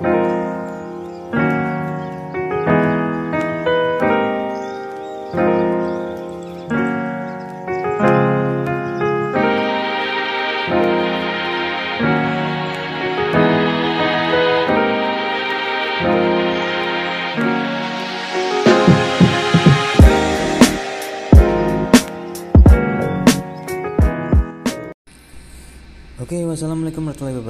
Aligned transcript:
Oke, 0.00 0.33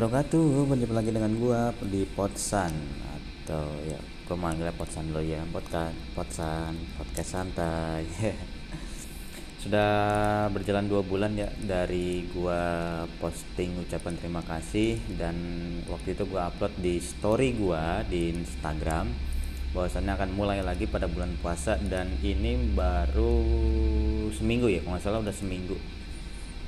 wabarakatuh. 0.05 0.69
Berjumpa 0.69 0.95
lagi 1.01 1.11
dengan 1.17 1.33
gua 1.41 1.73
di 1.81 2.05
Potsan 2.05 2.73
atau 3.01 3.65
ya 3.89 3.97
gua 4.29 4.37
manggilnya 4.37 4.77
Potsan 4.77 5.09
lo 5.17 5.25
ya, 5.25 5.41
podcast 5.49 5.97
Potsan, 6.13 6.77
podcast 7.01 7.31
santai. 7.33 8.05
Sudah 9.65 10.45
berjalan 10.53 10.93
dua 10.93 11.01
bulan 11.01 11.33
ya 11.33 11.49
dari 11.57 12.29
gua 12.37 13.01
posting 13.17 13.81
ucapan 13.81 14.21
terima 14.21 14.45
kasih 14.45 15.01
dan 15.17 15.37
waktu 15.89 16.13
itu 16.13 16.29
gua 16.29 16.53
upload 16.53 16.77
di 16.85 17.01
story 17.01 17.57
gua 17.57 18.05
di 18.05 18.29
Instagram 18.29 19.09
bahwasannya 19.73 20.21
akan 20.21 20.31
mulai 20.37 20.61
lagi 20.61 20.85
pada 20.85 21.09
bulan 21.09 21.33
puasa 21.41 21.81
dan 21.81 22.13
ini 22.21 22.77
baru 22.77 23.41
seminggu 24.37 24.69
ya, 24.69 24.85
kalau 24.85 25.01
nggak 25.01 25.05
salah 25.09 25.25
udah 25.25 25.33
seminggu 25.33 25.81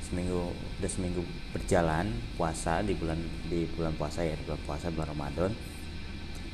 seminggu 0.07 0.55
udah 0.55 0.91
seminggu 0.91 1.23
berjalan 1.51 2.07
puasa 2.39 2.79
di 2.87 2.95
bulan 2.95 3.19
di 3.51 3.67
bulan 3.75 3.93
puasa 3.99 4.23
ya 4.23 4.39
di 4.39 4.45
bulan 4.47 4.63
puasa 4.63 4.87
bulan 4.95 5.09
Ramadan. 5.11 5.53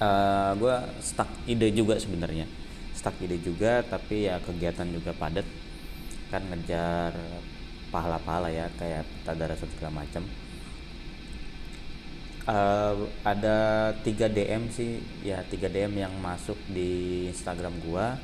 Uh, 0.00 0.08
eh, 0.08 0.50
gue 0.56 0.76
stuck 1.04 1.30
ide 1.44 1.68
juga 1.76 2.00
sebenarnya. 2.00 2.48
Stuck 2.96 3.20
ide 3.20 3.36
juga 3.44 3.84
tapi 3.84 4.26
ya 4.26 4.40
kegiatan 4.40 4.88
juga 4.88 5.12
padat. 5.12 5.44
Kan 6.32 6.48
ngejar 6.48 7.12
pahala-pahala 7.92 8.48
ya 8.48 8.72
kayak 8.80 9.04
tadara 9.28 9.52
segala 9.52 10.00
macam 10.00 10.24
uh, 12.46 12.94
ada 13.22 13.90
3 14.02 14.32
DM 14.32 14.62
sih 14.72 15.02
ya 15.22 15.42
3 15.46 15.70
DM 15.70 15.92
yang 16.02 16.14
masuk 16.18 16.58
di 16.70 17.26
Instagram 17.30 17.74
gua 17.86 18.18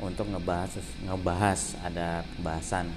untuk 0.00 0.28
ngebahas 0.28 0.80
ngebahas 1.04 1.60
ada 1.84 2.26
pembahasan 2.36 2.90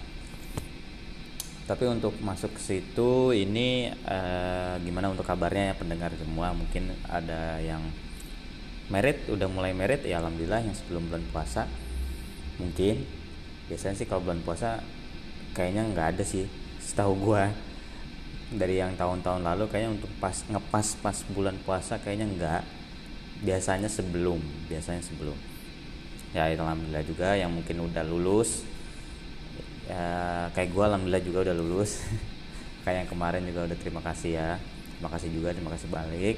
tapi 1.65 1.89
untuk 1.89 2.13
masuk 2.21 2.53
ke 2.53 2.61
situ 2.61 3.33
ini 3.33 3.89
uh, 4.05 4.77
gimana 4.85 5.09
untuk 5.09 5.25
kabarnya 5.25 5.73
ya 5.73 5.75
pendengar 5.75 6.13
semua? 6.13 6.53
Mungkin 6.53 6.93
ada 7.09 7.57
yang 7.57 7.81
merit 8.93 9.25
udah 9.25 9.49
mulai 9.49 9.73
merit 9.73 10.05
ya 10.05 10.21
alhamdulillah 10.21 10.61
yang 10.61 10.77
sebelum 10.77 11.09
bulan 11.09 11.25
puasa. 11.33 11.65
Mungkin 12.61 13.01
biasanya 13.65 13.97
sih 13.97 14.05
kalau 14.05 14.21
bulan 14.21 14.45
puasa 14.45 14.77
kayaknya 15.57 15.89
nggak 15.89 16.07
ada 16.13 16.23
sih 16.23 16.45
setahu 16.77 17.17
gua. 17.17 17.49
Dari 18.53 18.77
yang 18.77 18.93
tahun-tahun 18.93 19.41
lalu 19.41 19.65
kayaknya 19.65 19.97
untuk 19.97 20.11
pas 20.21 20.37
ngepas 20.45 21.01
pas 21.01 21.17
bulan 21.33 21.57
puasa 21.65 21.97
kayaknya 21.97 22.29
nggak. 22.29 22.63
Biasanya 23.41 23.89
sebelum 23.89 24.37
biasanya 24.69 25.01
sebelum. 25.01 25.33
Ya 26.29 26.45
alhamdulillah 26.45 27.01
juga 27.09 27.33
yang 27.33 27.49
mungkin 27.49 27.89
udah 27.89 28.05
lulus 28.05 28.61
ya 29.85 30.05
kayak 30.53 30.69
gue 30.73 30.83
alhamdulillah 30.83 31.23
juga 31.23 31.39
udah 31.49 31.55
lulus. 31.55 32.01
Kayak 32.85 33.05
yang 33.05 33.09
kemarin 33.09 33.43
juga 33.49 33.65
udah 33.65 33.77
terima 33.81 34.01
kasih 34.05 34.31
ya. 34.37 34.49
Terima 34.97 35.09
kasih 35.09 35.29
juga 35.33 35.49
terima 35.53 35.71
kasih 35.73 35.87
balik. 35.89 36.37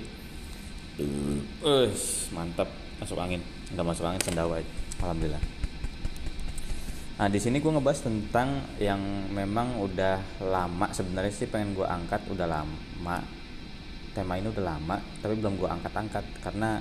Uh, 1.61 1.91
mantap. 2.31 2.71
Masuk 3.03 3.19
angin. 3.19 3.43
Nggak 3.75 3.85
masuk 3.85 4.07
angin 4.07 4.23
sendawa 4.23 4.63
alhamdulillah. 5.03 5.43
Nah 7.17 7.27
di 7.27 7.39
sini 7.41 7.59
gue 7.59 7.71
ngebahas 7.71 7.99
tentang 8.07 8.63
yang 8.79 9.01
memang 9.27 9.83
udah 9.83 10.23
lama. 10.47 10.87
Sebenarnya 10.95 11.33
sih 11.35 11.51
pengen 11.51 11.75
gue 11.75 11.83
angkat 11.83 12.23
udah 12.31 12.47
lama. 12.47 13.17
Tema 14.15 14.39
ini 14.39 14.47
udah 14.49 14.65
lama 14.65 14.97
tapi 15.19 15.35
belum 15.35 15.59
gue 15.59 15.67
angkat-angkat. 15.67 16.25
Karena 16.39 16.79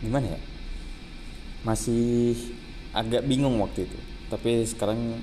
gimana 0.00 0.26
ya? 0.32 0.40
Masih 1.68 2.32
agak 2.96 3.28
bingung 3.28 3.60
waktu 3.60 3.84
itu 3.84 4.15
tapi 4.26 4.66
sekarang 4.66 5.22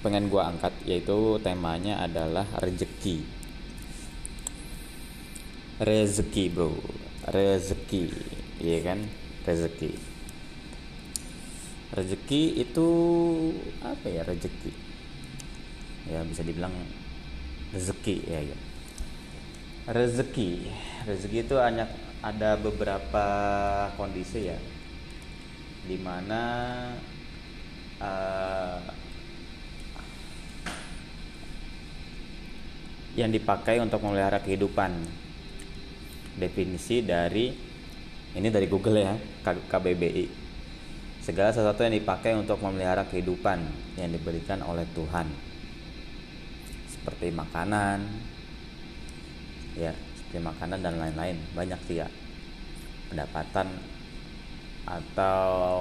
pengen 0.00 0.32
gue 0.32 0.40
angkat 0.40 0.72
yaitu 0.88 1.36
temanya 1.44 2.00
adalah 2.00 2.48
rezeki. 2.64 3.20
Rezeki 5.80 6.44
bro. 6.48 6.72
Rezeki 7.28 8.08
iya 8.64 8.78
kan? 8.80 9.04
Rezeki. 9.44 9.92
Rezeki 11.92 12.42
itu 12.64 12.88
apa 13.84 14.06
ya 14.08 14.24
rezeki? 14.24 14.72
Ya 16.08 16.24
bisa 16.24 16.40
dibilang 16.40 16.72
rezeki 17.76 18.16
ya, 18.24 18.40
ya. 18.40 18.58
rezeki. 19.92 20.72
Rezeki 21.04 21.38
itu 21.44 21.56
hanya 21.60 21.84
ada 22.24 22.56
beberapa 22.56 23.26
kondisi 24.00 24.48
ya. 24.48 24.56
Di 25.84 25.96
mana 26.00 26.42
uh, 28.00 28.80
yang 33.14 33.30
dipakai 33.30 33.78
untuk 33.78 34.02
memelihara 34.02 34.40
kehidupan. 34.40 35.20
Definisi 36.30 37.04
dari 37.04 37.52
ini 38.32 38.48
dari 38.48 38.64
Google 38.70 39.02
ya 39.02 39.14
KBBI 39.44 40.40
segala 41.20 41.52
sesuatu 41.52 41.84
yang 41.84 41.92
dipakai 41.92 42.32
untuk 42.32 42.58
memelihara 42.64 43.04
kehidupan 43.04 43.60
yang 44.00 44.10
diberikan 44.10 44.64
oleh 44.64 44.88
Tuhan. 44.96 45.28
Seperti 46.88 47.28
makanan 47.30 48.02
ya 49.76 49.92
seperti 50.16 50.38
makanan 50.40 50.78
dan 50.80 50.94
lain-lain. 50.96 51.36
Banyak 51.52 51.80
sih 51.86 52.00
ya. 52.00 52.08
Pendapatan 53.12 53.66
atau 54.88 55.80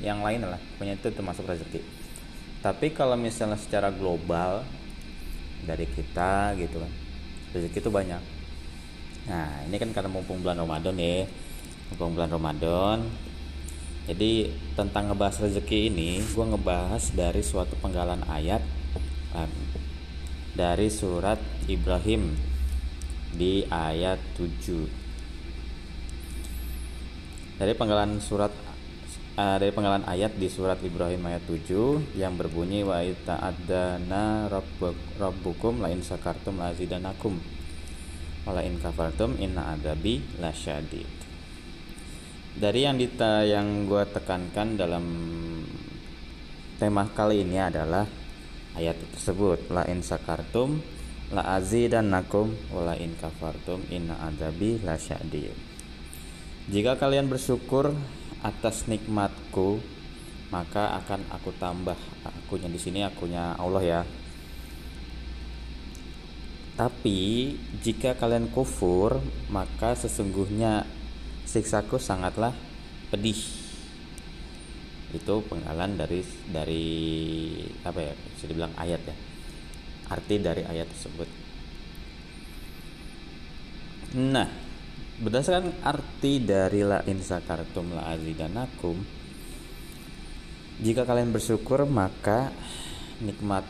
yang 0.00 0.24
lain 0.24 0.48
lah 0.48 0.58
pokoknya 0.76 0.98
itu 0.98 1.08
termasuk 1.12 1.46
rezeki. 1.46 1.80
Tapi 2.62 2.94
kalau 2.94 3.18
misalnya 3.18 3.58
secara 3.58 3.90
global 3.90 4.62
dari 5.62 5.86
kita 5.86 6.54
gitu 6.58 6.82
kan 6.82 6.92
rezeki 7.54 7.78
itu 7.78 7.90
banyak. 7.90 8.22
Nah 9.30 9.66
ini 9.66 9.76
kan 9.78 9.90
karena 9.94 10.10
mumpung 10.10 10.42
bulan 10.42 10.58
Ramadan 10.58 10.94
ya 10.98 11.26
mumpung 11.92 12.14
bulan 12.18 12.30
Ramadan. 12.30 12.98
Jadi 14.02 14.50
tentang 14.74 15.14
ngebahas 15.14 15.46
rezeki 15.46 15.94
ini 15.94 16.18
gue 16.18 16.42
ngebahas 16.42 17.14
dari 17.14 17.38
suatu 17.38 17.78
penggalan 17.78 18.26
ayat 18.26 18.62
dari 20.58 20.90
surat 20.90 21.38
Ibrahim 21.70 22.34
di 23.32 23.64
ayat 23.70 24.18
7 24.36 25.01
dari 27.62 27.78
penggalan 27.78 28.18
surat 28.18 28.50
uh, 29.38 29.54
dari 29.62 29.70
penggalan 29.70 30.02
ayat 30.10 30.34
di 30.34 30.50
surat 30.50 30.82
Ibrahim 30.82 31.30
ayat 31.30 31.46
7 31.46 32.18
yang 32.18 32.34
berbunyi 32.34 32.82
wa 32.82 32.98
ta'addana 32.98 34.50
rabbukum 35.22 35.78
la 35.78 35.94
in 35.94 36.02
sakartum 36.02 36.58
la 36.58 36.74
azidanakum 36.74 37.38
wa 38.42 38.50
la 38.50 38.66
in 38.66 38.82
kafartum 38.82 39.38
inna 39.38 39.78
adabi 39.78 40.18
lasyadid 40.42 41.06
dari 42.58 42.82
yang 42.82 42.98
dita 42.98 43.46
yang 43.46 43.86
gue 43.86 44.10
tekankan 44.10 44.74
dalam 44.74 45.06
tema 46.82 47.06
kali 47.14 47.46
ini 47.46 47.62
adalah 47.62 48.10
ayat 48.74 48.98
tersebut 49.14 49.70
la 49.70 49.86
sakartum 50.02 50.82
la 51.30 51.62
azidanakum 51.62 52.74
wa 52.74 52.90
in 52.98 53.14
kafartum 53.22 53.86
inna 53.86 54.18
adabi 54.18 54.82
lasyadid 54.82 55.71
jika 56.70 56.94
kalian 56.94 57.26
bersyukur 57.26 57.90
atas 58.42 58.86
nikmatku, 58.86 59.82
maka 60.54 60.94
akan 61.02 61.26
aku 61.32 61.50
tambah. 61.58 61.98
Akunya 62.22 62.70
di 62.70 62.78
sini 62.78 63.02
akunya 63.02 63.58
Allah 63.58 63.82
ya. 63.82 64.00
Tapi 66.78 67.52
jika 67.82 68.14
kalian 68.14 68.46
kufur, 68.54 69.18
maka 69.50 69.98
sesungguhnya 69.98 70.86
siksaku 71.48 71.98
sangatlah 71.98 72.54
pedih. 73.10 73.38
Itu 75.12 75.44
penggalan 75.50 75.98
dari 75.98 76.22
dari 76.48 76.86
apa 77.82 78.00
ya? 78.00 78.14
Bisa 78.14 78.44
dibilang 78.46 78.72
ayat 78.78 79.02
ya. 79.02 79.16
Arti 80.14 80.34
dari 80.38 80.62
ayat 80.64 80.86
tersebut. 80.88 81.28
Nah, 84.12 84.61
berdasarkan 85.22 85.86
arti 85.86 86.42
dari 86.42 86.82
la 86.82 87.00
in 87.06 87.22
sakartum 87.22 87.94
la 87.94 88.10
azidanakum 88.10 88.98
jika 90.82 91.06
kalian 91.06 91.30
bersyukur 91.30 91.86
maka 91.86 92.50
nikmat 93.22 93.62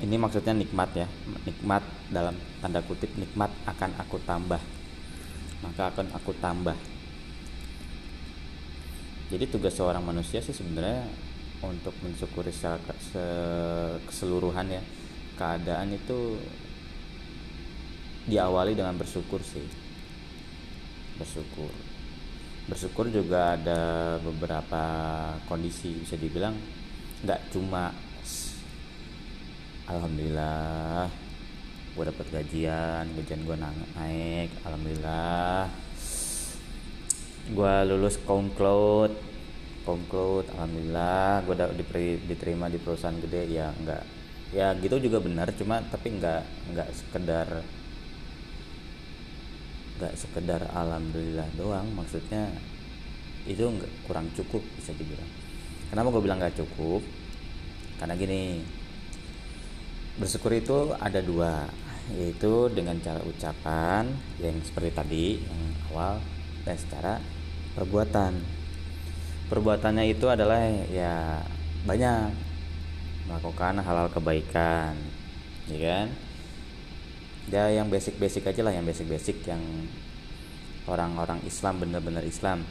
ini 0.00 0.16
maksudnya 0.16 0.54
nikmat 0.54 0.90
ya 0.94 1.08
nikmat 1.42 1.82
dalam 2.08 2.38
tanda 2.62 2.78
kutip 2.86 3.10
nikmat 3.18 3.50
akan 3.66 3.90
aku 3.98 4.16
tambah 4.22 4.62
maka 5.60 5.92
akan 5.92 6.06
aku 6.16 6.32
tambah. 6.40 6.76
Jadi 9.30 9.44
tugas 9.46 9.76
seorang 9.78 10.02
manusia 10.02 10.42
sih 10.42 10.50
sebenarnya 10.50 11.06
untuk 11.62 11.94
mensyukuri 12.02 12.50
keseluruhan 14.08 14.66
ya 14.74 14.82
keadaan 15.38 15.94
itu 15.94 16.40
diawali 18.26 18.74
dengan 18.74 18.96
bersyukur 18.96 19.44
sih 19.44 19.64
bersyukur. 21.20 21.68
Bersyukur 22.64 23.12
juga 23.12 23.60
ada 23.60 23.80
beberapa 24.24 24.84
kondisi 25.44 26.00
bisa 26.00 26.16
dibilang 26.16 26.56
nggak 27.20 27.52
cuma 27.52 27.92
alhamdulillah 29.84 31.12
gue 31.92 32.04
dapet 32.08 32.26
gajian 32.32 33.04
gajian 33.12 33.44
gue 33.44 33.56
naik 33.60 34.48
alhamdulillah. 34.64 35.68
Gue 37.52 37.74
lulus 37.84 38.16
cloud 38.24 39.12
cloud 39.84 40.46
alhamdulillah. 40.56 41.44
Gue 41.44 41.52
udah 41.52 41.68
diterima 42.24 42.72
di 42.72 42.80
perusahaan 42.80 43.20
gede 43.20 43.42
ya 43.52 43.68
enggak 43.76 44.02
ya 44.50 44.74
gitu 44.82 44.98
juga 44.98 45.22
benar 45.22 45.54
cuma 45.54 45.78
tapi 45.78 46.10
enggak 46.10 46.42
enggak 46.70 46.88
sekedar 46.90 47.46
enggak 50.00 50.16
sekedar 50.16 50.64
alhamdulillah 50.72 51.44
doang 51.60 51.84
maksudnya 51.92 52.48
itu 53.44 53.60
enggak 53.60 53.92
kurang 54.08 54.32
cukup 54.32 54.64
bisa 54.80 54.96
dibilang. 54.96 55.28
Kenapa 55.92 56.08
gue 56.08 56.22
bilang 56.24 56.40
enggak 56.40 56.56
cukup? 56.56 57.04
Karena 58.00 58.16
gini 58.16 58.64
bersyukur 60.16 60.56
itu 60.56 60.96
ada 60.96 61.20
dua 61.20 61.68
yaitu 62.16 62.72
dengan 62.72 62.96
cara 63.04 63.20
ucapan 63.20 64.08
yang 64.40 64.56
seperti 64.64 64.90
tadi 64.96 65.26
yang 65.36 65.62
awal 65.92 66.16
dan 66.64 66.76
secara 66.80 67.20
perbuatan. 67.76 68.40
Perbuatannya 69.52 70.08
itu 70.08 70.24
adalah 70.32 70.64
ya 70.88 71.44
banyak 71.84 72.32
melakukan 73.28 73.84
hal-hal 73.84 74.08
kebaikan 74.08 74.96
ya 75.70 75.78
kan 75.78 76.06
ya 77.48 77.72
yang 77.72 77.88
basic-basic 77.88 78.44
aja 78.44 78.60
lah 78.60 78.76
yang 78.76 78.84
basic-basic 78.84 79.48
yang 79.48 79.62
orang-orang 80.84 81.40
Islam 81.48 81.80
benar-benar 81.80 82.26
Islam. 82.26 82.66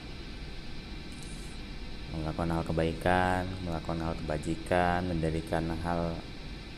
Melakukan 2.10 2.50
hal 2.51 2.63
kebaikan 2.66 3.42
melakukan 3.66 4.01
hal 4.01 4.13
kebajikan 4.25 5.10
mendirikan 5.10 5.63
hal 5.81 6.13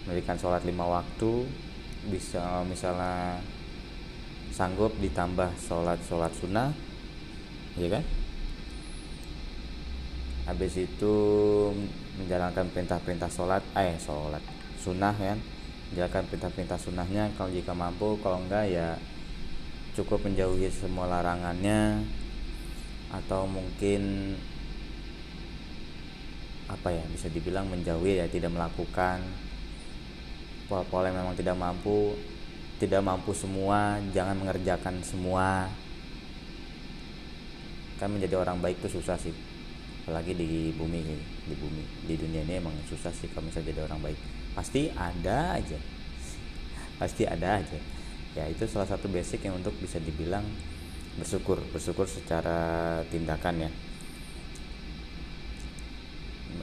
mendirikan 0.06 0.36
sholat 0.36 0.64
lima 0.68 0.88
waktu 0.88 1.48
bisa 2.12 2.64
misalnya 2.68 3.40
sanggup 4.52 4.92
ditambah 5.00 5.50
sholat 5.60 6.00
sholat 6.04 6.32
sunnah 6.36 6.72
ya 7.80 7.88
kan? 7.88 8.04
Habis 10.52 10.84
itu 10.84 11.16
menjalankan 12.20 12.68
perintah-perintah 12.76 13.32
sholat 13.32 13.64
eh 13.78 13.96
sholat 14.02 14.44
sunnah 14.82 15.16
kan 15.16 15.40
menjalankan 15.92 16.24
perintah-perintah 16.32 16.80
sunnahnya. 16.80 17.30
Kalau 17.36 17.52
jika 17.52 17.76
mampu 17.76 18.16
kalau 18.24 18.40
enggak 18.40 18.72
ya 18.72 18.96
cukup 19.94 20.24
menjauhi 20.24 20.72
semua 20.72 21.12
larangannya. 21.12 22.08
Atau 23.12 23.44
mungkin 23.44 24.34
apa 26.72 26.88
ya 26.96 27.04
bisa 27.12 27.28
dibilang 27.28 27.68
menjauhi 27.68 28.24
ya 28.24 28.26
tidak 28.32 28.56
melakukan. 28.56 29.20
Pola-pola 30.72 31.12
yang 31.12 31.20
memang 31.20 31.36
tidak 31.36 31.60
mampu 31.60 32.16
tidak 32.80 33.04
mampu 33.04 33.36
semua 33.36 34.00
jangan 34.16 34.40
mengerjakan 34.40 35.04
semua. 35.04 35.68
Kan 38.00 38.16
menjadi 38.16 38.40
orang 38.40 38.64
baik 38.64 38.80
itu 38.80 38.98
susah 38.98 39.20
sih 39.20 39.52
apalagi 40.02 40.34
di 40.34 40.74
bumi 40.74 40.98
di 41.46 41.54
bumi 41.54 41.84
di 42.10 42.18
dunia 42.18 42.42
ini 42.42 42.58
emang 42.58 42.74
susah 42.90 43.14
sih 43.14 43.30
kalau 43.30 43.46
misalnya 43.46 43.70
jadi 43.70 43.82
orang 43.86 44.02
baik. 44.02 44.20
Pasti 44.58 44.90
ada 44.98 45.56
aja. 45.56 45.78
Pasti 46.98 47.24
ada 47.30 47.62
aja. 47.62 47.80
Ya 48.34 48.50
itu 48.50 48.66
salah 48.66 48.90
satu 48.90 49.06
basic 49.12 49.46
yang 49.46 49.62
untuk 49.62 49.78
bisa 49.78 50.02
dibilang 50.02 50.44
bersyukur 51.22 51.62
bersyukur 51.70 52.10
secara 52.10 53.00
tindakan 53.14 53.70
ya. 53.70 53.72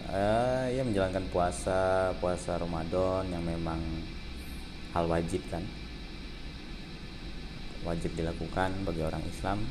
Uh, 0.09 0.67
ya 0.73 0.83
menjalankan 0.85 1.25
puasa 1.33 2.13
puasa 2.21 2.57
Ramadan 2.59 3.29
yang 3.31 3.45
memang 3.47 3.79
hal 4.93 5.07
wajib 5.07 5.41
kan. 5.53 5.63
Wajib 7.87 8.19
dilakukan 8.19 8.75
bagi 8.83 9.01
orang 9.07 9.23
Islam 9.31 9.63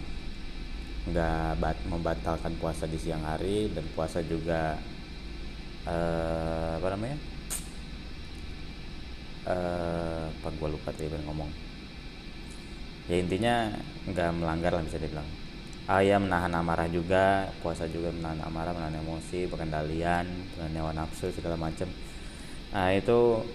nggak 1.08 1.64
bat, 1.64 1.78
membatalkan 1.88 2.54
puasa 2.60 2.84
di 2.84 3.00
siang 3.00 3.24
hari 3.24 3.72
dan 3.72 3.88
puasa 3.96 4.20
juga 4.24 4.76
uh, 5.88 6.76
apa 6.80 6.88
namanya? 6.96 7.18
Uh, 9.48 10.28
apa 10.28 10.48
gue 10.52 10.70
lupa 10.76 10.92
tadi 10.92 11.08
ngomong? 11.08 11.48
Ya 13.08 13.16
intinya 13.24 13.72
nggak 14.12 14.30
melanggar 14.36 14.76
lah 14.76 14.84
bisa 14.84 15.00
dibilang. 15.00 15.28
Ya 15.88 16.20
menahan 16.20 16.52
amarah 16.52 16.92
juga 16.92 17.48
puasa 17.64 17.88
juga 17.88 18.12
menahan 18.12 18.44
amarah 18.44 18.76
menahan 18.76 19.00
emosi 19.00 19.48
pengendalian 19.48 20.28
menahan 20.60 20.92
nafsu 20.92 21.32
segala 21.32 21.56
macam. 21.56 21.88
Nah 22.76 22.92
itu 22.92 23.48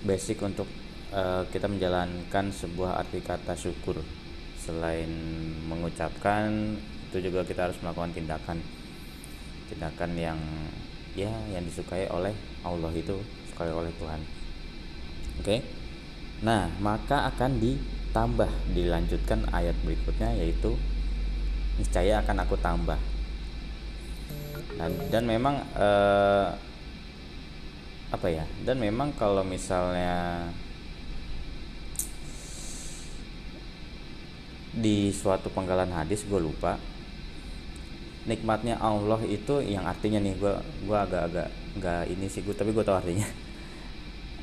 basic 0.00 0.40
untuk 0.40 0.64
uh, 1.12 1.44
kita 1.52 1.68
menjalankan 1.68 2.48
sebuah 2.48 3.04
arti 3.04 3.20
kata 3.20 3.52
syukur. 3.52 4.00
Selain 4.56 5.12
mengucapkan 5.68 6.80
itu 7.14 7.30
juga 7.30 7.46
kita 7.46 7.70
harus 7.70 7.78
melakukan 7.78 8.10
tindakan 8.10 8.58
tindakan 9.70 10.10
yang 10.18 10.38
ya 11.14 11.30
yang 11.54 11.62
disukai 11.62 12.10
oleh 12.10 12.34
Allah 12.66 12.90
itu 12.90 13.14
disukai 13.46 13.70
oleh 13.70 13.94
Tuhan. 14.02 14.18
Oke? 15.38 15.46
Okay? 15.46 15.60
nah 16.42 16.66
maka 16.82 17.30
akan 17.30 17.62
ditambah 17.62 18.50
dilanjutkan 18.74 19.46
ayat 19.54 19.78
berikutnya 19.86 20.34
yaitu 20.34 20.74
niscaya 21.78 22.18
akan 22.18 22.42
aku 22.42 22.58
tambah. 22.58 22.98
Dan 24.74 24.90
dan 25.14 25.22
memang 25.22 25.62
eh, 25.78 26.50
apa 28.10 28.26
ya? 28.26 28.42
Dan 28.66 28.82
memang 28.82 29.14
kalau 29.14 29.46
misalnya 29.46 30.50
di 34.74 35.14
suatu 35.14 35.46
penggalan 35.54 35.94
hadis 35.94 36.26
gue 36.26 36.42
lupa 36.42 36.74
nikmatnya 38.24 38.80
Allah 38.80 39.20
itu 39.28 39.60
yang 39.60 39.84
artinya 39.84 40.16
nih 40.20 40.34
gue 40.40 40.54
gue 40.88 40.96
agak-agak 40.96 41.48
nggak 41.76 42.02
ini 42.08 42.26
sih 42.32 42.40
gue 42.40 42.56
tapi 42.56 42.72
gue 42.72 42.84
tahu 42.84 42.96
artinya. 42.96 43.28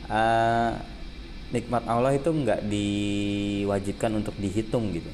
Uh, 0.05 0.73
nikmat 1.55 1.83
Allah 1.83 2.15
itu 2.15 2.29
nggak 2.31 2.63
diwajibkan 2.69 4.11
untuk 4.21 4.35
dihitung 4.37 4.93
gitu. 4.95 5.11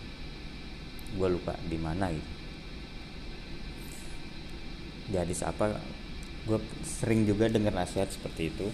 Gue 1.15 1.27
lupa 1.31 1.55
di 1.65 1.77
mana 1.79 2.12
gitu. 2.12 2.31
Di 5.07 5.15
hadis 5.15 5.41
apa 5.41 5.79
gue 6.47 6.59
sering 6.83 7.24
juga 7.24 7.47
dengar 7.47 7.71
nasihat 7.71 8.12
seperti 8.12 8.51
itu. 8.51 8.67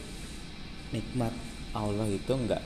Nikmat 0.92 1.34
Allah 1.74 2.06
itu 2.10 2.34
nggak 2.34 2.62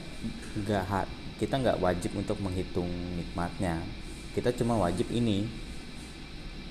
nggak 0.63 1.07
kita 1.37 1.55
nggak 1.61 1.77
wajib 1.83 2.11
untuk 2.15 2.39
menghitung 2.39 2.89
nikmatnya. 3.19 3.83
Kita 4.33 4.49
cuma 4.55 4.79
wajib 4.81 5.11
ini 5.13 5.66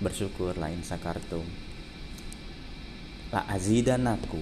bersyukur 0.03 0.57
lain 0.57 0.85
sakartum 0.85 1.45
la 3.33 3.43
azidanaku 3.51 4.41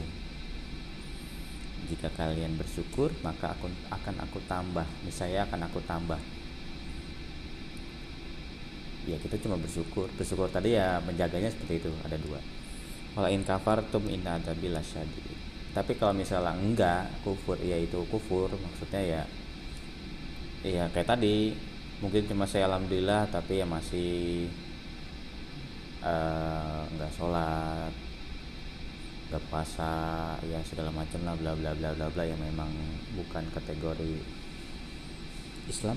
jika 1.85 2.09
kalian 2.17 2.57
bersyukur 2.57 3.13
maka 3.21 3.53
aku 3.53 3.69
akan 3.93 4.17
aku 4.25 4.41
tambah. 4.49 4.89
Misalnya 5.05 5.45
akan 5.45 5.69
aku 5.69 5.85
tambah. 5.85 6.17
Ya 9.05 9.21
kita 9.21 9.37
cuma 9.45 9.61
bersyukur. 9.61 10.09
Bersyukur 10.17 10.49
tadi 10.49 10.81
ya 10.81 10.97
menjaganya 11.05 11.53
seperti 11.53 11.85
itu 11.85 11.93
ada 12.01 12.17
dua. 12.17 12.41
Wala 13.13 13.29
in 13.29 13.45
kafartum 13.45 14.09
inna 14.09 14.41
adabil 14.41 14.75
syadid 14.81 15.37
tapi 15.75 15.99
kalau 15.99 16.15
misalnya 16.15 16.55
enggak 16.55 17.11
kufur 17.27 17.59
ya 17.59 17.75
itu 17.75 17.99
kufur 18.07 18.47
maksudnya 18.47 19.03
ya 19.03 19.23
ya 20.63 20.85
kayak 20.95 21.11
tadi. 21.11 21.55
Mungkin 22.03 22.27
cuma 22.27 22.45
saya 22.45 22.67
alhamdulillah 22.69 23.31
tapi 23.31 23.63
ya 23.63 23.67
masih 23.67 24.47
nggak 26.05 27.11
uh, 27.11 27.17
sholat 27.17 27.93
nggak 29.33 29.45
puasa 29.49 29.93
ya 30.45 30.61
segala 30.69 30.93
macam 30.93 31.25
lah 31.25 31.33
bla 31.35 31.57
bla 31.57 31.73
bla 31.73 31.91
bla 31.97 32.07
bla 32.13 32.25
yang 32.29 32.39
memang 32.39 32.69
bukan 33.17 33.45
kategori 33.57 34.21
Islam. 35.65 35.97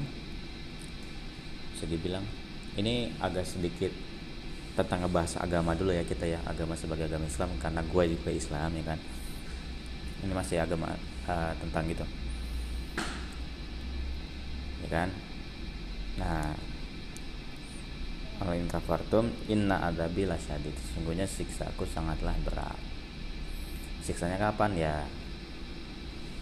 Bisa 1.75 1.85
dibilang. 1.91 2.23
Ini 2.79 3.19
agak 3.19 3.43
sedikit 3.43 3.91
tentang 4.79 5.03
ngebahas 5.03 5.41
agama 5.41 5.73
dulu 5.75 5.91
ya 5.91 6.05
kita 6.05 6.23
ya 6.23 6.39
agama 6.45 6.77
sebagai 6.77 7.09
agama 7.09 7.25
Islam 7.27 7.49
karena 7.59 7.81
gue 7.83 8.03
juga 8.15 8.31
Islam 8.31 8.69
ya 8.79 8.83
kan. 8.95 8.99
Ini 10.23 10.33
masih 10.33 10.57
agama 10.63 10.95
uh, 11.27 11.53
tentang 11.59 11.83
gitu. 11.91 12.05
Ya 14.81 14.89
kan? 14.89 15.09
Nah 16.15 16.55
Alain 18.37 18.69
kafartum 18.69 19.33
inna 19.49 19.81
adabi 19.81 20.29
lasyadid 20.29 20.73
sesungguhnya 20.77 21.25
siksaku 21.25 21.89
sangatlah 21.89 22.37
berat. 22.45 22.77
Siksanya 24.05 24.37
kapan? 24.37 24.77
Ya 24.77 24.95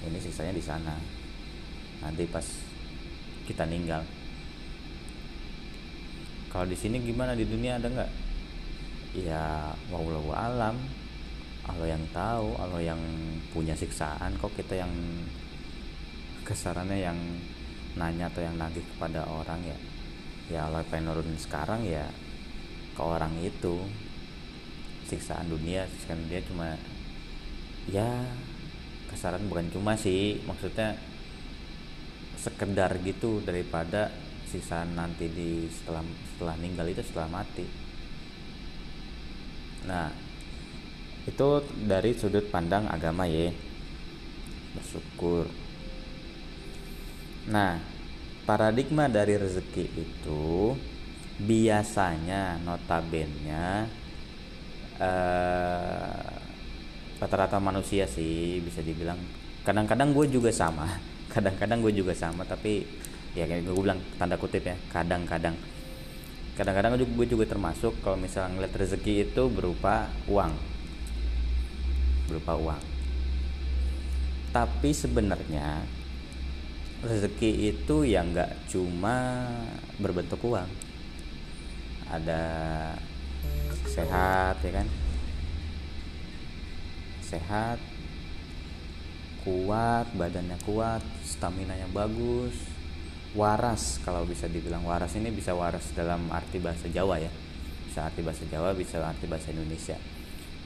ini 0.04 0.20
siksanya 0.20 0.52
di 0.52 0.60
sana. 0.60 1.00
Nanti 2.04 2.28
pas 2.28 2.44
kita 3.48 3.64
ninggal. 3.64 4.04
Kalau 6.52 6.68
di 6.68 6.76
sini 6.76 7.00
gimana? 7.00 7.32
Di 7.32 7.48
dunia 7.48 7.80
ada 7.80 7.88
nggak? 7.88 8.12
Ya 9.16 9.72
wallahu 9.88 10.36
alam. 10.36 10.76
Allah 11.66 11.96
yang 11.96 12.04
tahu 12.12 12.60
Allah 12.60 12.92
yang 12.92 13.00
punya 13.56 13.72
siksaan. 13.72 14.36
Kok 14.36 14.52
kita 14.60 14.84
yang 14.84 14.92
kesarannya 16.44 17.00
yang 17.00 17.18
nanya 17.96 18.28
atau 18.28 18.44
yang 18.44 18.60
nagih 18.60 18.84
kepada 18.84 19.24
orang 19.26 19.64
ya 19.64 19.95
ya 20.52 20.70
Allah 20.70 20.86
pengen 20.86 21.10
nurunin 21.10 21.38
sekarang 21.40 21.86
ya 21.86 22.06
ke 22.94 23.02
orang 23.02 23.34
itu. 23.42 23.82
Siksaan 25.06 25.50
dunia 25.54 25.86
siksaan 25.86 26.26
dia 26.26 26.42
cuma 26.46 26.74
ya 27.86 28.26
kesaran 29.10 29.46
bukan 29.50 29.70
cuma 29.70 29.94
sih. 29.98 30.42
Maksudnya 30.46 30.98
sekedar 32.38 32.94
gitu 33.02 33.42
daripada 33.42 34.14
siksaan 34.50 34.94
nanti 34.94 35.30
di 35.30 35.66
setelah 35.70 36.06
setelah 36.34 36.56
meninggal 36.58 36.88
itu 36.90 37.02
setelah 37.06 37.30
mati. 37.42 37.66
Nah 39.86 40.10
itu 41.26 41.48
dari 41.86 42.14
sudut 42.14 42.50
pandang 42.50 42.86
agama 42.90 43.26
ya. 43.26 43.50
Bersyukur. 44.78 45.50
Nah 47.50 47.95
paradigma 48.46 49.10
dari 49.10 49.36
rezeki 49.42 49.86
itu 49.98 50.78
biasanya 51.42 52.62
notabene 52.62 53.90
eh, 55.02 56.32
rata-rata 57.20 57.58
manusia 57.58 58.06
sih 58.06 58.62
bisa 58.62 58.86
dibilang. 58.86 59.18
Kadang-kadang 59.66 60.14
gue 60.14 60.30
juga 60.30 60.54
sama 60.54 60.86
kadang-kadang 61.34 61.82
gue 61.82 61.92
juga 61.92 62.14
sama 62.14 62.46
tapi 62.46 62.86
ya 63.36 63.50
kayak 63.50 63.68
gue 63.68 63.76
bilang 63.76 64.00
tanda 64.16 64.38
kutip 64.38 64.64
ya 64.64 64.78
kadang-kadang. 64.94 65.58
Kadang-kadang 66.56 66.96
gue 67.02 67.28
juga 67.28 67.44
termasuk 67.50 68.00
kalau 68.00 68.16
misalnya 68.16 68.56
ngeliat 68.56 68.78
rezeki 68.78 69.28
itu 69.28 69.44
berupa 69.52 70.08
uang. 70.32 70.56
Berupa 72.32 72.56
uang. 72.56 72.82
Tapi 74.56 74.96
sebenarnya 74.96 75.84
rezeki 77.06 77.72
itu 77.72 78.04
ya 78.04 78.26
nggak 78.26 78.70
cuma 78.74 79.46
berbentuk 80.02 80.42
uang. 80.42 80.68
Ada 82.10 82.44
sehat 83.86 84.58
ya 84.66 84.72
kan? 84.82 84.88
Sehat 87.22 87.80
kuat 89.46 90.10
badannya 90.18 90.58
kuat 90.66 91.06
stamina 91.22 91.78
nya 91.78 91.86
bagus. 91.94 92.58
Waras 93.36 94.00
kalau 94.02 94.24
bisa 94.24 94.48
dibilang 94.48 94.88
waras 94.88 95.14
ini 95.20 95.28
bisa 95.28 95.52
waras 95.52 95.92
dalam 95.92 96.32
arti 96.32 96.58
bahasa 96.58 96.90
Jawa 96.90 97.22
ya. 97.22 97.30
Bisa 97.86 98.08
arti 98.08 98.26
bahasa 98.26 98.48
Jawa 98.50 98.74
bisa 98.74 98.98
arti 99.04 99.30
bahasa 99.30 99.54
Indonesia. 99.54 100.00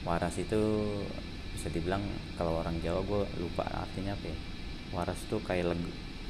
Waras 0.06 0.38
itu 0.40 0.60
bisa 1.52 1.68
dibilang 1.68 2.00
kalau 2.40 2.62
orang 2.62 2.78
Jawa 2.80 3.04
gue 3.04 3.22
lupa 3.42 3.66
artinya 3.68 4.16
apa 4.16 4.26
ya. 4.30 4.38
Waras 4.96 5.18
tuh 5.28 5.42
kayak 5.42 5.76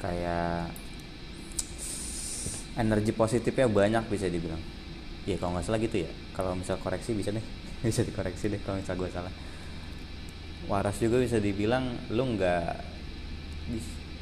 kayak 0.01 0.73
energi 2.81 3.13
positifnya 3.13 3.69
banyak 3.69 4.05
bisa 4.09 4.27
dibilang. 4.27 4.61
Ya 5.29 5.37
kalau 5.37 5.53
nggak 5.55 5.65
salah 5.69 5.81
gitu 5.81 6.03
ya. 6.03 6.11
Kalau 6.33 6.57
misal 6.57 6.81
koreksi 6.81 7.13
bisa 7.13 7.31
deh. 7.31 7.45
Bisa 7.81 8.05
dikoreksi 8.05 8.53
deh 8.53 8.61
kalau 8.61 8.77
misal 8.77 8.93
gue 8.93 9.09
salah. 9.09 9.33
Waras 10.69 11.01
juga 11.01 11.17
bisa 11.17 11.41
dibilang 11.41 11.97
lu 12.13 12.37
nggak 12.37 12.77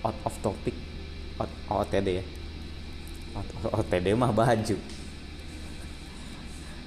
out 0.07 0.15
of 0.23 0.35
topic 0.39 0.79
out, 1.43 1.51
OTD 1.67 2.23
ya. 2.23 2.25
Out, 3.35 3.51
OTD 3.83 4.15
mah 4.15 4.31
baju. 4.31 4.79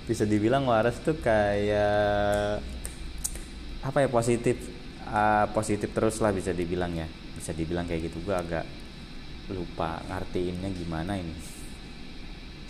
Bisa 0.07 0.23
dibilang 0.23 0.63
waras 0.63 0.95
tuh 1.03 1.19
kayak 1.19 2.63
apa 3.83 3.97
ya 3.99 4.07
positif 4.07 4.55
uh, 5.11 5.45
positif 5.51 5.91
terus 5.91 6.23
lah 6.23 6.31
bisa 6.31 6.55
dibilang 6.55 6.95
ya. 6.95 7.05
Bisa 7.35 7.51
dibilang 7.51 7.85
kayak 7.85 8.09
gitu. 8.09 8.23
Gue 8.23 8.35
agak 8.35 8.63
lupa 9.51 9.99
ngartiinnya 10.07 10.71
gimana 10.71 11.19
ini. 11.19 11.35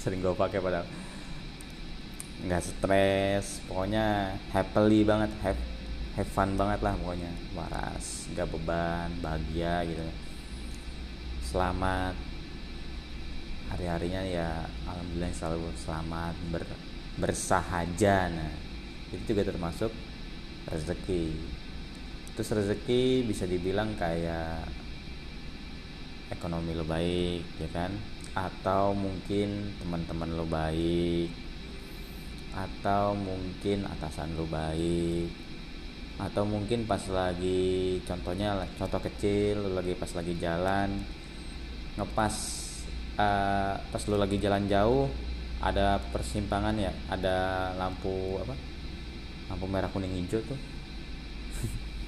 Sering 0.01 0.19
gue 0.19 0.33
pakai 0.33 0.59
pada 0.59 0.81
nggak 2.41 2.63
stres. 2.65 3.61
Pokoknya 3.69 4.35
happily 4.51 5.05
banget. 5.05 5.29
Have, 5.45 5.61
have 6.17 6.31
fun 6.33 6.57
banget 6.57 6.81
lah 6.81 6.97
pokoknya. 6.97 7.31
Waras 7.53 8.27
nggak 8.33 8.49
beban 8.49 9.09
bahagia 9.21 9.85
gitu. 9.85 10.03
Selamat. 11.45 12.17
Hari-harinya 13.71 14.19
ya 14.27 14.67
alhamdulillah 14.83 15.31
selalu 15.31 15.71
selamat 15.79 16.35
ber, 16.51 16.67
bersahaja 17.15 18.27
nah 18.27 18.51
itu 19.11 19.35
juga 19.35 19.43
termasuk 19.47 19.91
rezeki 20.71 21.35
terus 22.33 22.51
rezeki 22.55 23.27
bisa 23.27 23.43
dibilang 23.43 23.93
kayak 23.99 24.67
ekonomi 26.31 26.71
lo 26.73 26.87
baik 26.87 27.43
ya 27.59 27.69
kan? 27.71 27.91
Atau 28.31 28.95
mungkin 28.95 29.75
teman-teman 29.83 30.29
lo 30.35 30.47
baik 30.47 31.29
atau 32.51 33.15
mungkin 33.15 33.87
atasan 33.87 34.35
lo 34.35 34.43
baik 34.43 35.31
atau 36.19 36.43
mungkin 36.43 36.83
pas 36.83 37.01
lagi 37.07 37.97
contohnya 38.03 38.59
contoh 38.75 38.99
kecil 38.99 39.63
lo 39.63 39.79
lagi 39.79 39.95
pas 39.95 40.11
lagi 40.11 40.35
jalan 40.35 40.99
ngepas 41.95 42.35
uh, 43.15 43.79
pas 43.79 44.03
lo 44.11 44.19
lagi 44.19 44.35
jalan 44.37 44.67
jauh 44.67 45.07
ada 45.61 46.01
persimpangan 46.09 46.73
ya? 46.73 46.89
Ada 47.05 47.37
lampu 47.77 48.41
apa? 48.41 48.57
Lampu 49.53 49.65
merah 49.69 49.89
kuning 49.93 50.17
hijau 50.17 50.41
tuh 50.41 50.57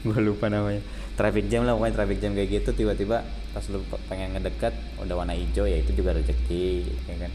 gue 0.04 0.20
lupa 0.20 0.52
namanya. 0.52 0.84
Traffic 1.16 1.48
jam 1.48 1.64
lah 1.64 1.80
pokoknya 1.80 1.96
traffic 1.96 2.20
jam 2.20 2.32
kayak 2.36 2.50
gitu 2.62 2.70
tiba-tiba 2.76 3.24
pas 3.56 3.66
lu 3.72 3.80
pengen 4.12 4.36
ngedekat 4.36 4.76
udah 5.00 5.16
warna 5.16 5.32
hijau 5.32 5.64
ya 5.64 5.80
itu 5.80 5.96
juga 5.96 6.12
rezeki 6.20 6.68
ya 7.08 7.16
kan? 7.24 7.32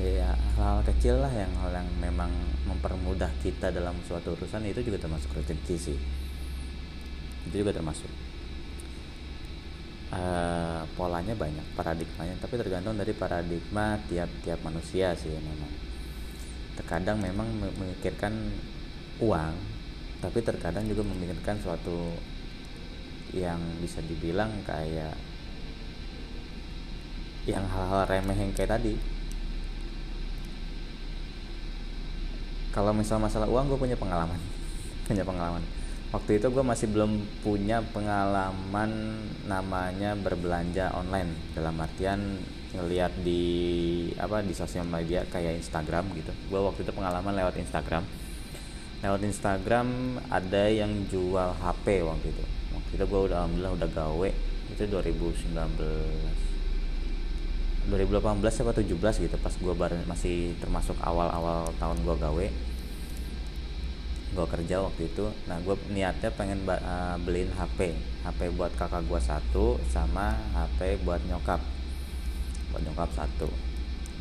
Ya 0.00 0.32
hal-hal 0.56 0.80
kecil 0.88 1.20
lah 1.20 1.28
yang 1.28 1.52
hal 1.60 1.84
yang 1.84 1.88
memang 2.00 2.32
mempermudah 2.64 3.28
kita 3.44 3.68
dalam 3.68 3.92
suatu 4.08 4.32
urusan 4.32 4.64
itu 4.64 4.80
juga 4.80 5.04
termasuk 5.04 5.28
rezeki 5.36 5.76
sih. 5.76 5.98
Itu 7.52 7.60
juga 7.60 7.76
termasuk. 7.76 8.08
Uh, 10.12 10.84
polanya 10.92 11.32
banyak 11.32 11.64
paradigmanya 11.72 12.36
tapi 12.36 12.60
tergantung 12.60 13.00
dari 13.00 13.16
paradigma 13.16 13.96
tiap-tiap 14.08 14.60
manusia 14.64 15.12
sih 15.12 15.28
memang. 15.28 15.72
Terkadang 16.80 17.20
memang 17.20 17.48
memikirkan 17.76 18.32
uang 19.20 19.71
tapi 20.22 20.38
terkadang 20.38 20.86
juga 20.86 21.02
memikirkan 21.02 21.58
suatu 21.58 22.14
yang 23.34 23.58
bisa 23.82 23.98
dibilang 24.06 24.54
kayak 24.62 25.18
yang 27.42 27.66
hal-hal 27.66 28.06
remeh 28.06 28.38
yang 28.38 28.54
kayak 28.54 28.78
tadi. 28.78 28.94
Kalau 32.70 32.94
misal 32.94 33.18
masalah 33.18 33.50
uang 33.50 33.74
gue 33.74 33.78
punya 33.82 33.98
pengalaman. 33.98 34.38
Punya 35.10 35.26
pengalaman. 35.26 35.60
Waktu 36.14 36.38
itu 36.38 36.46
gue 36.52 36.64
masih 36.64 36.92
belum 36.92 37.24
punya 37.40 37.82
pengalaman 37.90 39.18
namanya 39.48 40.14
berbelanja 40.14 40.94
online. 40.94 41.34
Dalam 41.56 41.74
artian 41.82 42.38
ngelihat 42.72 43.12
di 43.20 43.44
apa 44.16 44.40
di 44.40 44.54
sosial 44.56 44.86
media 44.86 45.26
kayak 45.28 45.58
Instagram 45.60 46.12
gitu. 46.16 46.32
Gue 46.48 46.60
waktu 46.62 46.84
itu 46.86 46.92
pengalaman 46.94 47.32
lewat 47.36 47.58
Instagram 47.60 48.04
lewat 49.02 49.20
Instagram 49.26 50.22
ada 50.30 50.70
yang 50.70 51.10
jual 51.10 51.50
HP 51.58 52.06
waktu 52.06 52.30
itu. 52.30 52.44
Waktu 52.70 52.90
itu 52.94 53.04
gue 53.04 53.20
udah 53.26 53.36
alhamdulillah 53.42 53.74
udah 53.74 53.90
gawe. 53.90 54.30
Itu 54.70 54.82
2019 54.86 55.58
2018 57.82 58.62
atau 58.62 58.70
17 58.78 59.26
gitu 59.26 59.36
pas 59.42 59.50
gue 59.50 59.74
baru 59.74 59.98
masih 60.06 60.54
termasuk 60.62 60.94
awal-awal 61.02 61.66
tahun 61.82 61.98
gue 62.06 62.14
gawe. 62.14 62.46
Gue 64.32 64.46
kerja 64.46 64.86
waktu 64.86 65.10
itu. 65.10 65.26
Nah 65.50 65.58
gue 65.58 65.74
niatnya 65.90 66.30
pengen 66.38 66.62
uh, 66.62 67.18
beliin 67.26 67.50
HP 67.58 67.98
HP 68.22 68.54
buat 68.54 68.70
kakak 68.78 69.02
gue 69.10 69.18
satu 69.18 69.82
sama 69.90 70.38
HP 70.54 71.02
buat 71.02 71.18
nyokap. 71.26 71.58
Buat 72.70 72.82
nyokap 72.86 73.10
satu. 73.18 73.50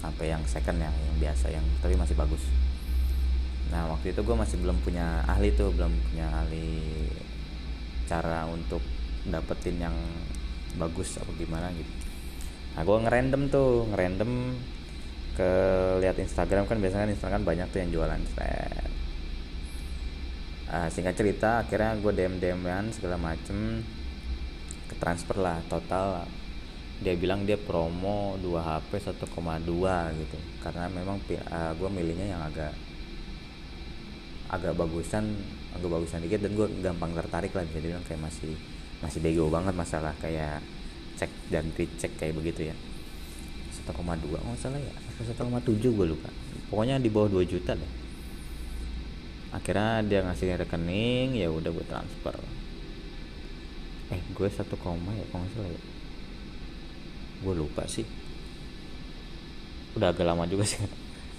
HP 0.01 0.25
yang 0.25 0.41
second 0.49 0.81
ya 0.81 0.89
yang 0.89 1.15
biasa 1.21 1.53
yang 1.53 1.61
tapi 1.85 1.93
masih 1.93 2.17
bagus 2.17 2.41
nah 3.71 3.87
waktu 3.87 4.11
itu 4.11 4.19
gue 4.19 4.35
masih 4.35 4.59
belum 4.59 4.77
punya 4.83 5.23
ahli 5.25 5.55
tuh 5.55 5.71
belum 5.71 5.91
punya 6.11 6.27
ahli 6.43 6.91
cara 8.11 8.43
untuk 8.51 8.83
dapetin 9.23 9.79
yang 9.79 9.95
bagus 10.75 11.15
apa 11.15 11.31
gimana 11.39 11.71
gitu. 11.71 11.91
Nah 12.75 12.81
gue 12.83 12.97
ngerandom 13.07 13.41
tuh 13.47 13.87
ngerandom 13.95 14.31
ke 15.35 15.51
lihat 16.03 16.19
Instagram. 16.19 16.67
Kan 16.67 16.83
biasanya 16.83 17.07
kan 17.07 17.15
Instagram 17.15 17.41
banyak 17.47 17.67
tuh 17.71 17.79
yang 17.79 17.91
jualan 17.95 18.21
set 18.35 18.91
uh, 20.71 20.87
singkat 20.87 21.15
cerita 21.19 21.67
akhirnya 21.67 21.99
gue 21.99 22.11
DM 22.15 22.39
DMan 22.39 22.95
segala 22.95 23.19
macem 23.19 23.83
ke 24.87 24.95
transfer 24.97 25.37
lah 25.39 25.59
total. 25.67 26.25
Dia 27.01 27.17
bilang 27.17 27.49
dia 27.49 27.57
promo 27.57 28.37
2 28.39 28.61
HP 28.61 28.91
1,2 29.01 30.21
gitu. 30.21 30.37
Karena 30.61 30.85
memang 30.85 31.17
uh, 31.17 31.33
eh, 31.33 31.71
gue 31.73 31.89
milihnya 31.89 32.37
yang 32.37 32.41
agak 32.45 32.77
agak 34.51 34.75
bagusan 34.75 35.31
agak 35.71 35.87
bagusan 35.87 36.19
dikit 36.27 36.43
dan 36.43 36.51
gue 36.59 36.67
gampang 36.83 37.15
tertarik 37.15 37.55
lah 37.55 37.63
jadi 37.71 37.95
bilang 37.95 38.03
kayak 38.03 38.19
masih 38.19 38.51
masih 38.99 39.23
bego 39.23 39.47
banget 39.47 39.71
masalah 39.71 40.11
kayak 40.19 40.59
cek 41.15 41.31
dan 41.47 41.71
recheck 41.73 42.11
kayak 42.19 42.35
begitu 42.35 42.69
ya. 42.69 42.75
1,2 43.71 43.95
nggak 43.95 44.59
salah 44.59 44.77
ya 44.77 44.93
atau 44.93 45.23
1,7 45.25 45.79
gue 45.79 46.05
lupa. 46.05 46.29
Pokoknya 46.67 46.99
di 46.99 47.07
bawah 47.07 47.31
2 47.31 47.47
juta 47.47 47.73
deh. 47.73 47.93
Akhirnya 49.55 50.03
dia 50.05 50.19
ngasih 50.27 50.59
rekening 50.59 51.39
ya 51.39 51.47
udah 51.47 51.71
gue 51.71 51.85
transfer. 51.87 52.35
Eh 54.11 54.21
gue 54.35 54.47
satu 54.51 54.75
koma 54.75 55.15
ya 55.15 55.25
kalau 55.31 55.47
salah 55.55 55.71
ya. 55.71 55.81
Gue 57.41 57.53
lupa 57.55 57.87
sih. 57.87 58.05
Udah 59.95 60.11
agak 60.11 60.27
lama 60.27 60.43
juga 60.45 60.67
sih. 60.67 60.79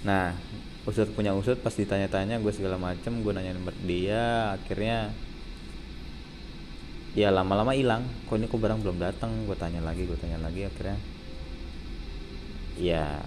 Nah 0.03 0.35
usut 0.83 1.07
punya 1.15 1.31
usut 1.31 1.55
pas 1.63 1.71
ditanya-tanya 1.71 2.43
gue 2.43 2.51
segala 2.51 2.75
macem 2.75 3.23
gue 3.23 3.31
nanya 3.31 3.55
nomor 3.55 3.71
dia 3.87 4.51
akhirnya 4.59 5.15
ya 7.13 7.29
lama-lama 7.29 7.71
hilang. 7.77 8.03
Kok 8.27 8.35
ini 8.41 8.45
kok 8.49 8.59
barang 8.59 8.81
belum 8.83 8.97
datang 8.99 9.47
gue 9.47 9.55
tanya 9.55 9.79
lagi 9.85 10.03
gue 10.03 10.17
tanya 10.17 10.41
lagi 10.41 10.65
akhirnya 10.65 10.97
ya 12.75 13.21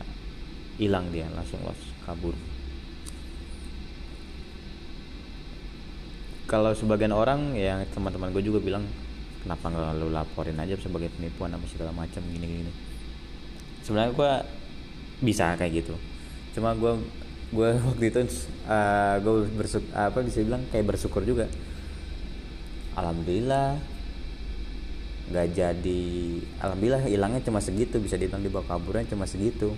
hilang 0.76 1.08
dia 1.14 1.30
langsung 1.32 1.62
los 1.64 1.80
kabur. 2.04 2.34
Kalau 6.46 6.70
sebagian 6.76 7.10
orang 7.10 7.58
ya 7.58 7.82
teman-teman 7.90 8.30
gue 8.30 8.44
juga 8.44 8.62
bilang 8.62 8.86
kenapa 9.42 9.66
nggak 9.70 9.98
lu 9.98 10.10
laporin 10.14 10.58
aja 10.60 10.78
sebagai 10.78 11.10
penipuan 11.14 11.54
apa 11.56 11.64
segala 11.70 11.90
macam 11.94 12.22
gini-gini? 12.26 12.70
Sebenarnya 13.82 14.12
gue 14.12 14.30
bisa 15.24 15.56
kayak 15.56 15.72
gitu. 15.82 15.94
Cuma 16.54 16.74
gue 16.74 16.92
gue 17.52 17.70
waktu 17.88 18.04
itu 18.10 18.18
uh, 18.18 18.26
eh, 18.70 19.14
gue 19.22 19.34
bersyukur 19.54 19.90
apa 19.94 20.18
bisa 20.26 20.42
bilang 20.42 20.62
kayak 20.70 20.86
bersyukur 20.86 21.22
juga. 21.22 21.46
Alhamdulillah 22.96 23.78
nggak 25.26 25.46
jadi 25.58 26.04
alhamdulillah 26.62 27.02
hilangnya 27.10 27.42
cuma 27.42 27.58
segitu 27.58 27.98
bisa 27.98 28.14
dihitung 28.14 28.46
di 28.46 28.50
bawah 28.50 28.76
kaburnya 28.76 29.06
cuma 29.10 29.28
segitu. 29.28 29.74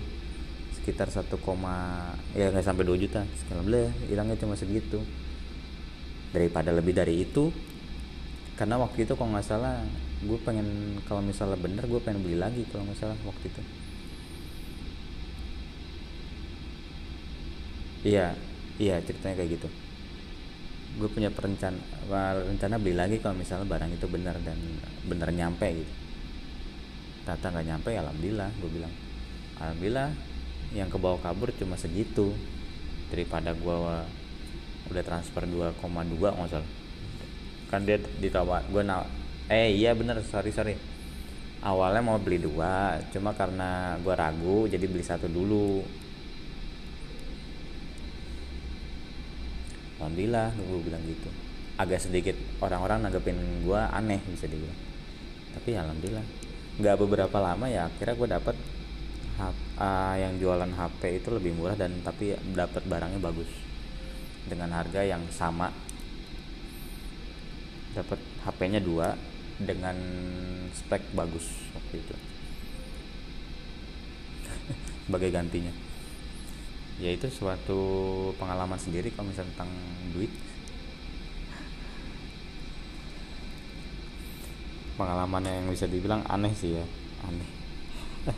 Sekitar 0.79 1.11
satu 1.11 1.37
koma 1.37 2.15
ya 2.33 2.49
nggak 2.49 2.65
sampai 2.65 2.85
2 2.87 3.03
juta. 3.03 3.21
Alhamdulillah 3.53 3.93
hilangnya 4.09 4.37
cuma 4.39 4.55
segitu. 4.57 5.01
Daripada 6.29 6.69
lebih 6.69 6.93
dari 6.93 7.25
itu 7.25 7.49
karena 8.59 8.75
waktu 8.75 9.07
itu 9.07 9.15
kalau 9.15 9.33
nggak 9.33 9.47
salah 9.47 9.79
gue 10.19 10.39
pengen 10.43 10.99
kalau 11.07 11.23
misalnya 11.23 11.55
bener 11.55 11.87
gue 11.87 12.01
pengen 12.03 12.19
beli 12.19 12.35
lagi 12.35 12.67
kalau 12.67 12.83
nggak 12.83 12.99
salah 12.99 13.15
waktu 13.23 13.47
itu 13.47 13.61
iya 18.03 18.35
iya 18.79 18.99
ceritanya 19.03 19.43
kayak 19.43 19.59
gitu. 19.59 19.67
Gue 20.99 21.09
punya 21.11 21.29
perencana 21.29 21.77
rencana 22.47 22.75
beli 22.81 22.95
lagi 22.97 23.21
kalau 23.21 23.37
misalnya 23.37 23.67
barang 23.67 23.91
itu 23.93 24.07
benar 24.09 24.35
dan 24.41 24.57
benar 25.05 25.29
nyampe 25.31 25.67
gitu. 25.69 25.93
Tata 27.27 27.51
nggak 27.53 27.67
nyampe 27.67 27.89
ya 27.93 28.01
alhamdulillah 28.03 28.49
gue 28.59 28.69
bilang. 28.71 28.93
Alhamdulillah 29.59 30.09
yang 30.71 30.87
ke 30.87 30.97
bawah 30.97 31.19
kabur 31.19 31.51
cuma 31.55 31.75
segitu. 31.75 32.31
Daripada 33.09 33.51
gue 33.57 33.75
udah 34.89 35.03
transfer 35.05 35.45
2,2 35.45 35.81
nggak 36.17 36.65
kan 37.69 37.85
dia 37.85 38.01
ditawar 38.17 38.65
gue 38.65 38.81
na 38.81 39.05
eh 39.45 39.69
iya 39.77 39.93
bener 39.93 40.17
sorry 40.25 40.49
sorry. 40.49 40.73
Awalnya 41.61 42.01
mau 42.01 42.17
beli 42.17 42.41
dua 42.41 42.97
cuma 43.13 43.35
karena 43.35 43.99
gue 44.01 44.13
ragu 44.15 44.65
jadi 44.65 44.85
beli 44.89 45.03
satu 45.05 45.27
dulu 45.29 45.83
alhamdulillah 49.99 50.55
gue 50.55 50.79
bilang 50.87 51.03
gitu. 51.03 51.29
Agak 51.75 51.99
sedikit 52.03 52.35
orang-orang 52.63 53.07
nanggepin 53.07 53.35
gue 53.67 53.81
aneh 53.91 54.23
bisa 54.31 54.47
dibilang. 54.47 54.79
Tapi 55.55 55.75
alhamdulillah. 55.75 56.25
Nggak 56.79 56.95
beberapa 57.03 57.37
lama 57.43 57.67
ya 57.67 57.91
akhirnya 57.91 58.15
gue 58.15 58.29
dapet 58.31 58.55
uh, 59.79 60.15
yang 60.15 60.39
jualan 60.39 60.71
HP 60.71 61.23
itu 61.23 61.29
lebih 61.35 61.51
murah 61.55 61.75
dan 61.75 61.99
tapi 61.99 62.35
dapat 62.55 62.83
barangnya 62.87 63.19
bagus. 63.19 63.51
Dengan 64.47 64.71
harga 64.71 65.03
yang 65.03 65.21
sama. 65.29 65.69
Dapat 67.93 68.19
HP-nya 68.47 68.79
dua 68.79 69.19
dengan 69.59 69.95
spek 70.71 71.11
bagus 71.11 71.43
waktu 71.75 71.99
itu. 71.99 72.15
Sebagai 75.03 75.35
gantinya 75.35 75.88
ya 76.99 77.15
itu 77.15 77.31
suatu 77.31 77.81
pengalaman 78.35 78.75
sendiri 78.75 79.07
kalau 79.15 79.31
misalnya 79.31 79.55
tentang 79.55 79.71
duit. 80.11 80.31
Pengalaman 84.99 85.47
yang 85.47 85.71
bisa 85.71 85.87
dibilang 85.87 86.27
aneh 86.27 86.51
sih 86.51 86.75
ya 86.75 86.85
aneh. 87.23 87.49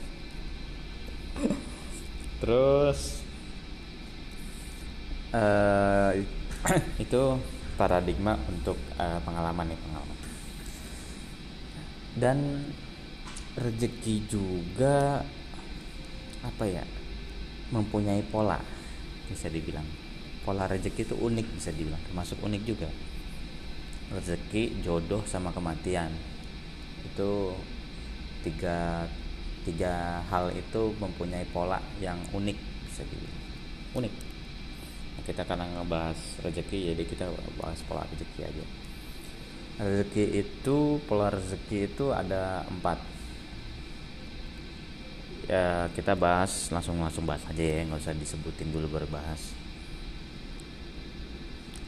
Terus 2.41 3.26
uh, 5.34 6.13
itu 7.04 7.21
paradigma 7.82 8.38
untuk 8.45 8.78
uh, 9.02 9.17
pengalaman 9.26 9.74
nih 9.74 9.80
pengalaman. 9.82 10.17
Dan 12.13 12.38
rezeki 13.58 14.15
juga 14.30 15.26
apa 16.45 16.63
ya 16.69 17.00
mempunyai 17.71 18.21
pola 18.27 18.60
bisa 19.31 19.47
dibilang. 19.47 19.88
Pola 20.43 20.67
rezeki 20.67 21.07
itu 21.07 21.15
unik 21.15 21.47
bisa 21.57 21.71
dibilang. 21.71 22.01
Termasuk 22.12 22.38
unik 22.43 22.63
juga. 22.67 22.89
Rezeki 24.12 24.84
jodoh 24.84 25.23
sama 25.23 25.55
kematian. 25.55 26.12
Itu 27.07 27.55
tiga 28.43 29.07
tiga 29.63 30.25
hal 30.27 30.51
itu 30.51 30.91
mempunyai 30.99 31.45
pola 31.49 31.79
yang 32.03 32.19
unik 32.36 32.57
bisa 32.91 33.01
dibilang. 33.07 33.39
Unik. 34.03 34.13
Kita 35.21 35.45
karena 35.45 35.69
ngebahas 35.69 36.17
rezeki 36.43 36.91
jadi 36.91 37.03
kita 37.07 37.25
bahas 37.62 37.79
pola 37.88 38.03
rezeki 38.12 38.41
aja. 38.43 38.65
Rezeki 39.79 40.25
itu 40.43 40.99
pola 41.07 41.31
rezeki 41.31 41.77
itu 41.88 42.12
ada 42.12 42.67
empat 42.67 42.99
ya 45.49 45.89
kita 45.97 46.13
bahas 46.13 46.69
langsung 46.69 47.01
langsung 47.01 47.25
bahas 47.25 47.41
aja 47.49 47.62
ya 47.62 47.82
nggak 47.88 48.01
usah 48.01 48.13
disebutin 48.17 48.69
dulu 48.69 49.01
berbahas 49.01 49.62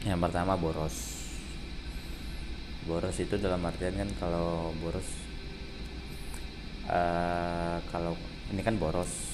yang 0.04 0.20
pertama 0.20 0.52
boros. 0.60 1.16
Boros 2.84 3.16
itu 3.16 3.40
dalam 3.40 3.64
artian 3.64 3.96
kan 3.96 4.10
kalau 4.20 4.68
boros 4.84 5.08
uh, 6.92 7.80
kalau 7.88 8.12
ini 8.52 8.60
kan 8.60 8.76
boros. 8.76 9.32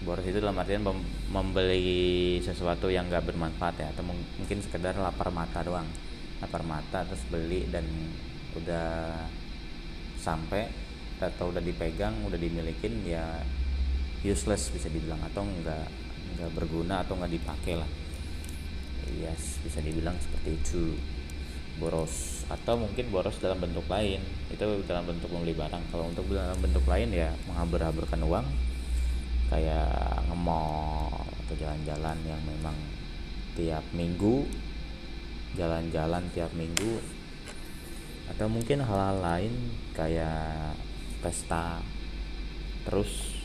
Boros 0.00 0.24
itu 0.24 0.40
dalam 0.40 0.56
artian 0.56 0.80
membeli 1.28 2.40
sesuatu 2.40 2.88
yang 2.88 3.12
nggak 3.12 3.28
bermanfaat 3.28 3.76
ya 3.76 3.88
atau 3.92 4.08
mungkin 4.08 4.58
sekedar 4.64 4.96
lapar 4.96 5.28
mata 5.28 5.60
doang. 5.60 5.88
Lapar 6.40 6.64
mata 6.64 7.04
terus 7.04 7.20
beli 7.28 7.68
dan 7.68 7.84
udah 8.56 9.20
sampai 10.16 10.64
atau 11.22 11.50
udah 11.54 11.62
dipegang 11.62 12.14
udah 12.26 12.38
dimilikin 12.38 13.04
ya 13.06 13.42
useless 14.24 14.72
bisa 14.74 14.90
dibilang 14.90 15.20
atau 15.30 15.46
enggak 15.46 15.86
enggak 16.34 16.50
berguna 16.56 17.04
atau 17.04 17.14
enggak 17.18 17.38
dipakai 17.38 17.74
lah. 17.78 17.90
Yes 19.14 19.60
bisa 19.62 19.78
dibilang 19.84 20.16
seperti 20.18 20.58
itu. 20.58 20.84
Boros 21.74 22.46
atau 22.46 22.78
mungkin 22.78 23.10
boros 23.10 23.36
dalam 23.42 23.58
bentuk 23.58 23.84
lain. 23.90 24.22
Itu 24.50 24.62
dalam 24.86 25.04
bentuk 25.06 25.30
membeli 25.30 25.54
barang. 25.54 25.90
Kalau 25.90 26.10
untuk 26.10 26.26
dalam 26.30 26.58
bentuk 26.58 26.84
lain 26.86 27.10
ya 27.10 27.30
menghambur-hamburkan 27.50 28.20
uang 28.24 28.46
kayak 29.52 30.24
ngemol 30.26 31.12
atau 31.44 31.54
jalan-jalan 31.54 32.16
yang 32.24 32.40
memang 32.48 32.74
tiap 33.54 33.84
minggu 33.94 34.48
jalan-jalan 35.54 36.22
tiap 36.34 36.50
minggu 36.58 36.98
atau 38.34 38.46
mungkin 38.50 38.82
hal-hal 38.82 39.20
lain 39.22 39.54
kayak 39.94 40.74
pesta. 41.24 41.80
Terus 42.84 43.40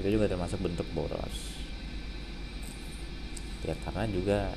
itu 0.00 0.08
juga 0.16 0.24
termasuk 0.24 0.64
bentuk 0.64 0.88
boros. 0.96 1.36
Ya 3.68 3.76
karena 3.84 4.08
juga 4.08 4.56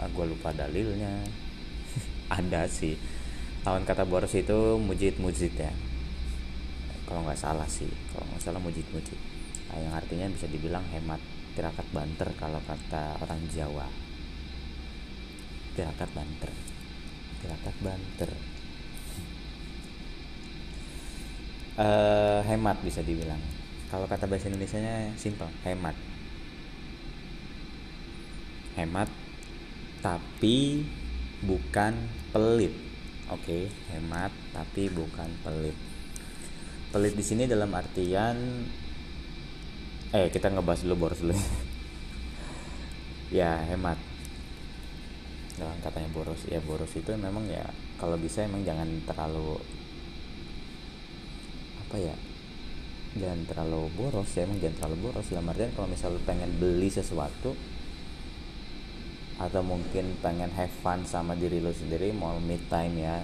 ah, 0.00 0.08
gue 0.08 0.24
lupa 0.24 0.56
dalilnya. 0.56 1.20
Ada 2.40 2.64
sih. 2.72 2.96
Lawan 3.68 3.84
kata 3.84 4.08
boros 4.08 4.32
itu 4.32 4.80
mujid 4.80 5.20
mujid 5.20 5.52
ya. 5.60 5.72
Kalau 7.04 7.20
nggak 7.28 7.36
salah 7.36 7.68
sih. 7.68 7.92
Kalau 8.16 8.24
nggak 8.32 8.40
salah 8.40 8.60
mujid 8.64 8.88
mujid 8.96 9.20
nah, 9.68 9.76
yang 9.82 9.92
artinya 9.92 10.30
bisa 10.32 10.46
dibilang 10.46 10.86
hemat 10.94 11.18
tirakat 11.58 11.84
banter 11.92 12.32
kalau 12.40 12.64
kata 12.64 13.20
orang 13.20 13.44
Jawa. 13.52 13.84
Tirakat 15.76 16.08
banter. 16.16 16.48
Tirakat 17.44 17.76
banter 17.84 18.53
uh, 21.78 22.40
hemat 22.46 22.78
bisa 22.82 23.02
dibilang. 23.02 23.40
Kalau 23.90 24.10
kata 24.10 24.26
bahasa 24.26 24.50
Indonesia 24.50 24.78
nya 24.82 25.14
simple 25.14 25.50
hemat. 25.62 25.94
Hemat 28.74 29.08
tapi 30.02 30.82
bukan 31.46 31.94
pelit. 32.34 32.74
Oke 33.32 33.40
okay, 33.40 33.62
hemat 33.94 34.34
tapi 34.50 34.90
bukan 34.90 35.30
pelit. 35.46 35.76
Pelit 36.90 37.14
di 37.14 37.24
sini 37.24 37.46
dalam 37.46 37.70
artian 37.74 38.36
eh 40.14 40.30
kita 40.30 40.50
ngebahas 40.50 40.82
dulu 40.86 41.08
boros 41.08 41.22
dulu. 41.22 41.34
Ya 43.34 43.66
hemat. 43.66 43.98
Dalam 45.58 45.74
katanya 45.82 46.06
boros. 46.14 46.46
Ya 46.46 46.62
boros 46.62 46.92
itu 46.94 47.10
memang 47.18 47.50
ya 47.50 47.66
kalau 47.98 48.14
bisa 48.14 48.46
emang 48.46 48.62
jangan 48.62 48.86
terlalu 49.10 49.58
apa 51.94 52.10
ya 52.10 52.18
jangan 53.14 53.46
terlalu 53.46 53.86
boros 53.94 54.26
ya 54.34 54.42
emang 54.42 54.58
jangan 54.58 54.74
terlalu 54.82 54.96
boros. 55.06 55.30
Dalam 55.30 55.46
artian 55.46 55.70
kalau 55.78 55.86
misalnya 55.86 56.18
pengen 56.26 56.50
beli 56.58 56.90
sesuatu 56.90 57.54
atau 59.38 59.62
mungkin 59.62 60.18
pengen 60.18 60.50
have 60.58 60.74
fun 60.82 61.06
sama 61.06 61.38
diri 61.38 61.62
lo 61.62 61.70
sendiri 61.70 62.10
mau 62.10 62.34
me 62.42 62.58
time 62.66 62.98
ya 62.98 63.22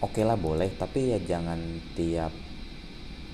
oke 0.00 0.16
okay 0.16 0.24
lah 0.24 0.40
boleh. 0.40 0.72
Tapi 0.80 1.12
ya 1.12 1.20
jangan 1.20 1.60
tiap 1.92 2.32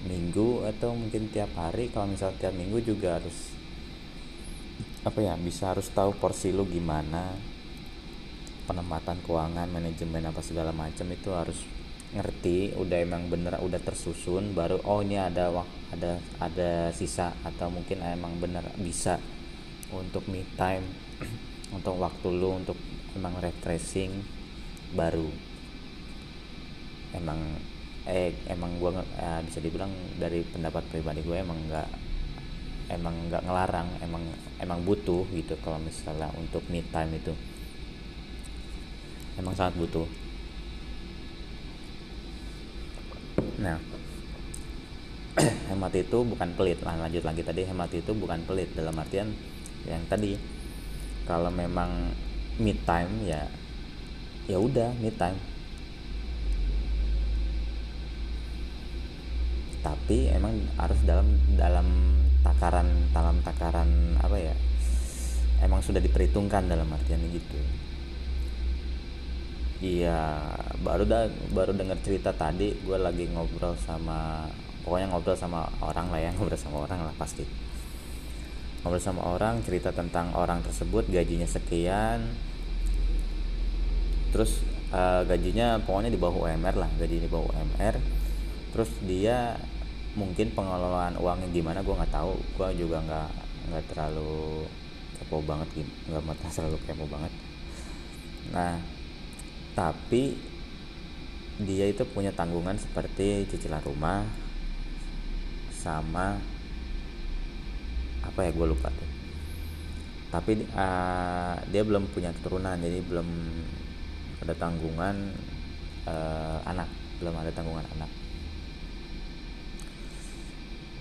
minggu 0.03 0.67
atau 0.67 0.99
mungkin 0.99 1.31
tiap 1.31 1.55
hari. 1.55 1.95
Kalau 1.95 2.11
misal 2.11 2.35
tiap 2.43 2.59
minggu 2.59 2.83
juga 2.83 3.23
harus 3.23 3.55
apa 5.07 5.23
ya 5.23 5.39
bisa 5.39 5.71
harus 5.71 5.87
tahu 5.95 6.11
porsi 6.19 6.51
lo 6.51 6.67
gimana. 6.67 7.39
Penempatan 8.67 9.23
keuangan 9.23 9.71
manajemen 9.71 10.27
apa 10.27 10.43
segala 10.43 10.75
macam 10.75 11.07
itu 11.07 11.31
harus 11.31 11.82
ngerti 12.13 12.77
udah 12.77 12.99
emang 13.01 13.33
bener 13.33 13.57
udah 13.57 13.81
tersusun 13.81 14.53
baru 14.53 14.77
oh 14.85 15.01
ini 15.01 15.17
ada 15.17 15.49
ada 15.89 16.21
ada 16.37 16.93
sisa 16.93 17.33
atau 17.41 17.73
mungkin 17.73 18.05
emang 18.05 18.37
bener 18.37 18.69
bisa 18.77 19.17
untuk 19.89 20.29
me 20.29 20.45
time 20.57 20.85
untuk 21.77 21.97
waktu 21.97 22.29
lu 22.33 22.61
untuk 22.61 22.77
emang 23.17 23.37
refreshing 23.41 24.13
baru. 24.93 25.29
Emang 27.13 27.41
eh 28.09 28.33
emang 28.49 28.77
gua 28.81 29.01
eh, 29.01 29.41
bisa 29.49 29.61
dibilang 29.61 29.93
dari 30.19 30.43
pendapat 30.43 30.83
pribadi 30.91 31.23
gue 31.23 31.39
emang 31.39 31.55
nggak 31.71 31.89
emang 32.99 33.15
nggak 33.31 33.47
ngelarang 33.47 33.89
emang 34.03 34.25
emang 34.59 34.83
butuh 34.83 35.23
gitu 35.31 35.55
kalau 35.63 35.79
misalnya 35.81 36.29
untuk 36.37 36.65
me 36.69 36.85
time 36.93 37.17
itu. 37.17 37.33
Emang 39.41 39.57
sangat 39.57 39.81
butuh 39.81 40.05
nah 43.63 43.79
hemat 45.73 45.95
itu 45.97 46.19
bukan 46.27 46.53
pelit. 46.59 46.83
Lah 46.85 46.99
lanjut 46.99 47.25
lagi 47.25 47.41
tadi 47.41 47.65
hemat 47.65 47.89
itu 47.95 48.13
bukan 48.13 48.45
pelit. 48.45 48.69
Dalam 48.77 48.93
artian 48.99 49.33
yang 49.89 50.03
tadi 50.11 50.37
kalau 51.25 51.49
memang 51.49 52.13
mid 52.61 52.77
time 52.85 53.25
ya 53.25 53.49
ya 54.51 54.59
udah 54.61 54.93
mid 55.01 55.17
time. 55.17 55.39
Tapi 59.83 60.31
emang 60.31 60.55
harus 60.79 61.01
dalam 61.03 61.27
dalam 61.57 62.19
takaran 62.45 62.89
dalam 63.15 63.41
takaran 63.41 64.21
apa 64.21 64.37
ya? 64.37 64.55
Emang 65.63 65.79
sudah 65.81 66.03
diperhitungkan 66.03 66.67
dalam 66.67 66.91
artian 66.91 67.23
gitu 67.31 67.59
iya 69.83 70.47
baru 70.79 71.03
dah 71.03 71.27
baru 71.51 71.75
dengar 71.75 71.99
cerita 72.07 72.31
tadi 72.31 72.71
gue 72.87 72.99
lagi 73.03 73.27
ngobrol 73.35 73.75
sama 73.83 74.47
pokoknya 74.87 75.11
ngobrol 75.11 75.35
sama 75.35 75.67
orang 75.83 76.07
lah 76.15 76.23
ya 76.23 76.31
ngobrol 76.39 76.57
sama 76.57 76.87
orang 76.87 77.03
lah 77.03 77.15
pasti. 77.19 77.43
Ngobrol 78.83 79.03
sama 79.03 79.27
orang 79.27 79.59
cerita 79.67 79.91
tentang 79.91 80.31
orang 80.39 80.63
tersebut 80.63 81.11
gajinya 81.11 81.47
sekian 81.51 82.31
terus 84.33 84.65
uh, 84.97 85.29
gajinya 85.29 85.77
pokoknya 85.85 86.09
di 86.09 86.17
bawah 86.17 86.49
UMR 86.49 86.73
lah 86.81 86.89
gaji 86.97 87.21
di 87.21 87.29
bawah 87.29 87.53
UMR 87.53 88.01
terus 88.73 88.89
dia 89.05 89.61
mungkin 90.17 90.57
pengelolaan 90.57 91.21
uangnya 91.21 91.51
gimana 91.51 91.83
gue 91.83 91.95
nggak 91.95 92.15
tahu. 92.15 92.39
Gue 92.55 92.69
juga 92.79 93.03
nggak 93.03 93.31
nggak 93.71 93.85
terlalu 93.91 94.67
kepo 95.19 95.43
banget 95.43 95.69
nggak 96.07 96.23
terlalu 96.55 96.79
kepo 96.87 97.05
banget. 97.11 97.33
Nah 98.55 98.92
tapi 99.73 100.37
dia 101.63 101.89
itu 101.89 102.05
punya 102.09 102.33
tanggungan 102.33 102.77
seperti 102.77 103.47
cicilan 103.49 103.85
rumah 103.85 104.25
sama 105.73 106.41
apa 108.23 108.39
ya 108.47 108.51
gue 108.55 108.67
lupa 108.67 108.89
tuh. 108.89 109.11
Tapi 110.33 110.65
uh, 110.73 111.57
dia 111.69 111.83
belum 111.85 112.09
punya 112.09 112.33
keturunan 112.33 112.81
jadi 112.81 113.05
belum 113.05 113.29
ada 114.47 114.55
tanggungan 114.57 115.17
uh, 116.09 116.59
anak. 116.65 116.89
Belum 117.21 117.35
ada 117.37 117.51
tanggungan 117.53 117.85
anak. 117.99 118.11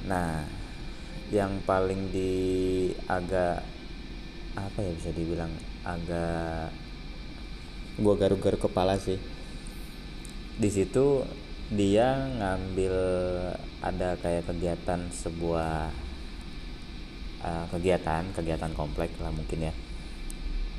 Nah 0.10 0.43
yang 1.31 1.63
paling 1.63 2.12
di 2.12 2.31
agak 3.07 3.63
apa 4.51 4.79
ya 4.84 4.91
bisa 4.91 5.15
dibilang 5.15 5.53
agak 5.88 6.75
gue 8.02 8.16
garuk-garuk 8.18 8.68
kepala 8.68 8.98
sih. 8.98 9.22
Di 10.58 10.70
situ 10.70 11.26
dia 11.72 12.28
ngambil 12.38 12.96
ada 13.80 14.20
kayak 14.20 14.50
kegiatan 14.50 15.08
sebuah 15.08 15.90
uh, 17.46 17.66
kegiatan 17.72 18.28
kegiatan 18.36 18.74
komplek 18.76 19.14
lah 19.22 19.32
mungkin 19.32 19.72
ya. 19.72 19.74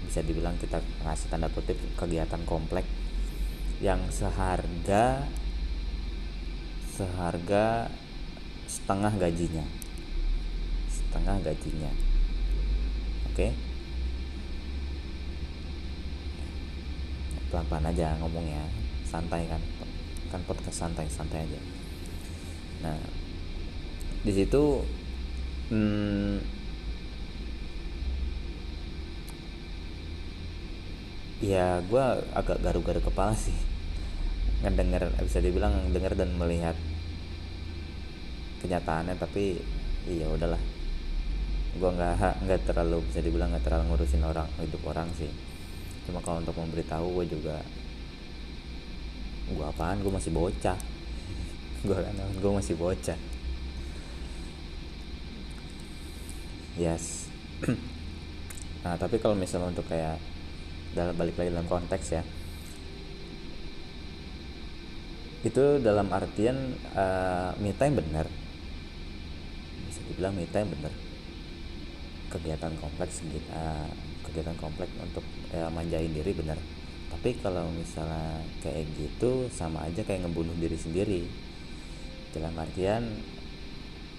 Bisa 0.03 0.21
dibilang 0.21 0.59
kita 0.59 0.83
ngasih 1.07 1.31
tanda 1.31 1.49
kutip 1.49 1.79
kegiatan 1.97 2.43
komplek 2.45 2.85
yang 3.79 4.03
seharga 4.11 5.27
seharga 6.93 7.89
setengah 8.67 9.15
gajinya. 9.17 9.65
Setengah 10.91 11.37
gajinya. 11.41 11.93
Oke? 13.33 13.49
okay? 13.49 13.72
Pelan-pelan 17.53 17.93
aja 17.93 18.17
ngomongnya. 18.17 18.65
Santai 19.05 19.45
kan 19.45 19.61
kan 20.33 20.41
podcast 20.49 20.81
santai 20.81 21.05
santai 21.13 21.45
aja. 21.45 21.61
Nah 22.81 22.97
di 24.25 24.33
situ 24.33 24.81
hmm, 25.69 26.41
ya 31.45 31.85
gue 31.85 32.05
agak 32.33 32.65
garu-garu 32.65 33.05
kepala 33.05 33.37
sih. 33.37 33.55
Ngedenger 34.65 35.13
bisa 35.21 35.45
dibilang 35.45 35.93
denger 35.93 36.17
dan 36.17 36.33
melihat 36.41 36.75
kenyataannya 38.65 39.21
tapi 39.21 39.61
iya 40.09 40.25
udahlah. 40.33 40.61
Gue 41.77 41.91
nggak 41.93 42.49
nggak 42.49 42.61
terlalu 42.65 43.05
bisa 43.13 43.21
dibilang 43.21 43.53
nggak 43.53 43.69
terlalu 43.69 43.93
ngurusin 43.93 44.25
orang 44.25 44.49
hidup 44.57 44.81
orang 44.89 45.13
sih 45.21 45.52
cuma 46.09 46.19
kalau 46.21 46.43
untuk 46.43 46.57
memberitahu 46.57 47.07
gue 47.23 47.27
juga 47.39 47.57
gue 49.53 49.67
apaan? 49.67 50.01
Gue 50.01 50.13
masih 50.15 50.33
bocah. 50.33 50.79
Gue 51.83 51.99
kan 51.99 52.15
gue 52.15 52.53
masih 52.53 52.75
bocah. 52.79 53.19
Yes. 56.79 57.29
Nah 58.83 58.99
tapi 58.99 59.23
kalau 59.23 59.39
misalnya 59.39 59.71
untuk 59.71 59.87
kayak 59.87 60.19
dalam 60.91 61.15
balik 61.15 61.39
lagi 61.39 61.55
dalam 61.55 61.71
konteks 61.71 62.19
ya. 62.19 62.27
Itu 65.47 65.79
dalam 65.79 66.11
artian 66.11 66.75
uh, 66.99 67.55
me 67.63 67.71
time 67.79 68.03
benar 68.03 68.27
bisa 69.87 70.01
dibilang 70.09 70.33
me 70.33 70.49
time 70.49 70.73
benar 70.73 70.93
kegiatan 72.33 72.73
kompleks 72.81 73.21
uh, 73.53 73.93
kegiatan 74.25 74.57
kompleks 74.59 74.93
untuk 75.03 75.25
ya, 75.51 75.69
manjain 75.69 76.11
diri 76.11 76.33
benar. 76.33 76.59
Tapi 77.13 77.39
kalau 77.39 77.69
misalnya 77.77 78.41
kayak 78.65 78.89
gitu 78.97 79.47
sama 79.53 79.85
aja 79.85 80.01
kayak 80.03 80.27
ngebunuh 80.27 80.57
diri 80.57 80.79
sendiri. 80.79 81.23
Dalam 82.33 82.57
artian 82.57 83.05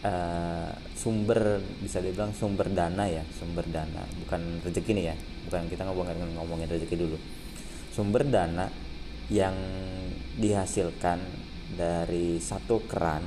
uh, 0.06 0.70
sumber 0.94 1.58
bisa 1.82 1.98
dibilang 1.98 2.30
sumber 2.38 2.70
dana 2.70 3.10
ya 3.10 3.26
sumber 3.40 3.66
dana. 3.66 4.06
Bukan 4.24 4.62
rezeki 4.62 4.92
nih 4.94 5.06
ya 5.12 5.16
bukan 5.50 5.66
kita 5.68 5.84
ngomongin 5.90 6.22
ngomongin 6.38 6.70
rezeki 6.70 6.96
dulu. 6.96 7.18
Sumber 7.90 8.24
dana 8.30 8.70
yang 9.34 9.56
dihasilkan 10.38 11.20
dari 11.74 12.38
satu 12.38 12.86
keran 12.86 13.26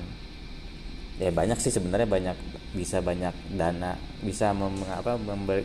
ya 1.16 1.32
banyak 1.32 1.56
sih 1.56 1.72
sebenarnya 1.72 2.06
banyak 2.06 2.36
bisa 2.76 3.00
banyak 3.00 3.32
dana 3.56 3.96
bisa 4.20 4.52
mem, 4.52 4.84
apa, 4.84 5.16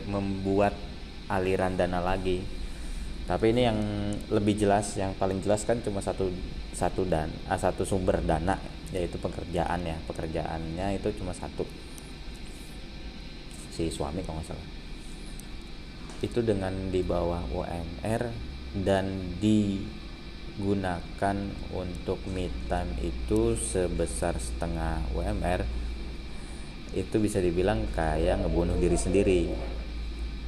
membuat 0.08 0.72
aliran 1.32 1.76
dana 1.76 2.04
lagi. 2.04 2.44
Tapi 3.22 3.54
ini 3.54 3.62
yang 3.64 3.78
lebih 4.28 4.58
jelas 4.58 4.98
yang 4.98 5.14
paling 5.16 5.40
jelas 5.40 5.64
kan 5.64 5.78
cuma 5.80 6.02
satu 6.02 6.28
satu 6.76 7.06
dan 7.06 7.30
ah, 7.48 7.56
satu 7.56 7.86
sumber 7.86 8.20
dana 8.20 8.58
yaitu 8.92 9.16
pekerjaan 9.16 9.80
ya. 9.86 9.96
Pekerjaannya 10.04 11.00
itu 11.00 11.08
cuma 11.16 11.32
satu. 11.32 11.64
Si 13.72 13.88
suami 13.88 14.20
kalau 14.20 14.42
nggak 14.42 14.52
salah. 14.52 14.68
Itu 16.20 16.44
dengan 16.44 16.92
di 16.92 17.00
bawah 17.02 17.40
UMR 17.50 18.28
dan 18.84 19.36
digunakan 19.40 21.36
untuk 21.72 22.20
mid 22.28 22.52
time 22.68 22.92
itu 23.00 23.56
sebesar 23.56 24.36
setengah 24.36 25.02
UMR 25.16 25.64
itu 26.92 27.16
bisa 27.16 27.40
dibilang 27.40 27.88
kayak 27.96 28.44
ngebunuh 28.44 28.76
diri 28.76 28.96
sendiri 29.00 29.48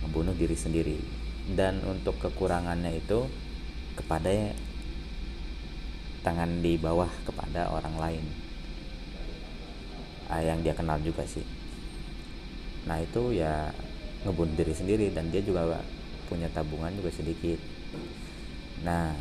ngebunuh 0.05 0.37
diri 0.37 0.57
sendiri. 0.57 0.99
Dan 1.45 1.81
untuk 1.85 2.21
kekurangannya 2.21 3.01
itu 3.01 3.29
kepada 3.97 4.53
tangan 6.25 6.61
di 6.65 6.77
bawah 6.81 7.09
kepada 7.25 7.69
orang 7.73 7.97
lain. 8.01 8.25
Ah, 10.29 10.41
yang 10.41 10.65
dia 10.65 10.73
kenal 10.73 10.97
juga 11.05 11.25
sih. 11.29 11.45
Nah 12.89 13.01
itu 13.01 13.37
ya 13.37 13.73
ngebunuh 14.25 14.57
diri 14.57 14.73
sendiri 14.77 15.07
dan 15.13 15.29
dia 15.29 15.45
juga 15.45 15.81
punya 16.29 16.49
tabungan 16.53 16.93
juga 16.97 17.13
sedikit. 17.13 17.61
Nah 18.85 19.13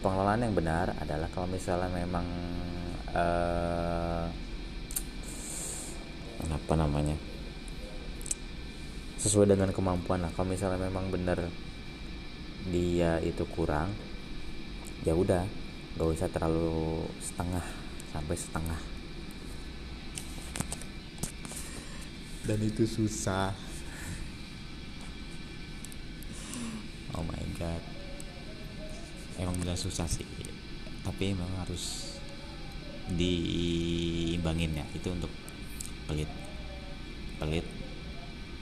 pengelolaan 0.00 0.46
yang 0.46 0.54
benar 0.56 0.94
adalah 0.96 1.28
kalau 1.34 1.50
misalnya 1.50 1.90
memang 1.92 2.26
uh, 3.12 4.24
apa 6.50 6.74
namanya 6.74 7.18
sesuai 9.20 9.52
dengan 9.52 9.70
kemampuan. 9.70 10.24
Lah 10.24 10.32
kalau 10.32 10.48
misalnya 10.48 10.80
memang 10.80 11.12
benar 11.12 11.44
dia 12.68 13.16
itu 13.24 13.44
kurang 13.48 13.88
ya 15.00 15.16
udah 15.16 15.48
gak 15.96 16.08
usah 16.12 16.28
terlalu 16.28 17.04
setengah 17.20 17.64
sampai 18.12 18.36
setengah. 18.36 18.80
Dan 22.48 22.58
itu 22.64 22.88
susah. 22.88 23.52
Oh 27.14 27.22
my 27.22 27.44
god. 27.60 27.82
Emang 29.36 29.56
benar 29.60 29.76
susah 29.76 30.08
sih. 30.08 30.26
Tapi 31.04 31.36
emang 31.36 31.48
harus 31.60 32.16
diimbangin 33.12 34.80
ya 34.80 34.86
itu 34.96 35.08
untuk 35.12 35.30
pelit. 36.08 36.28
Pelit 37.40 37.66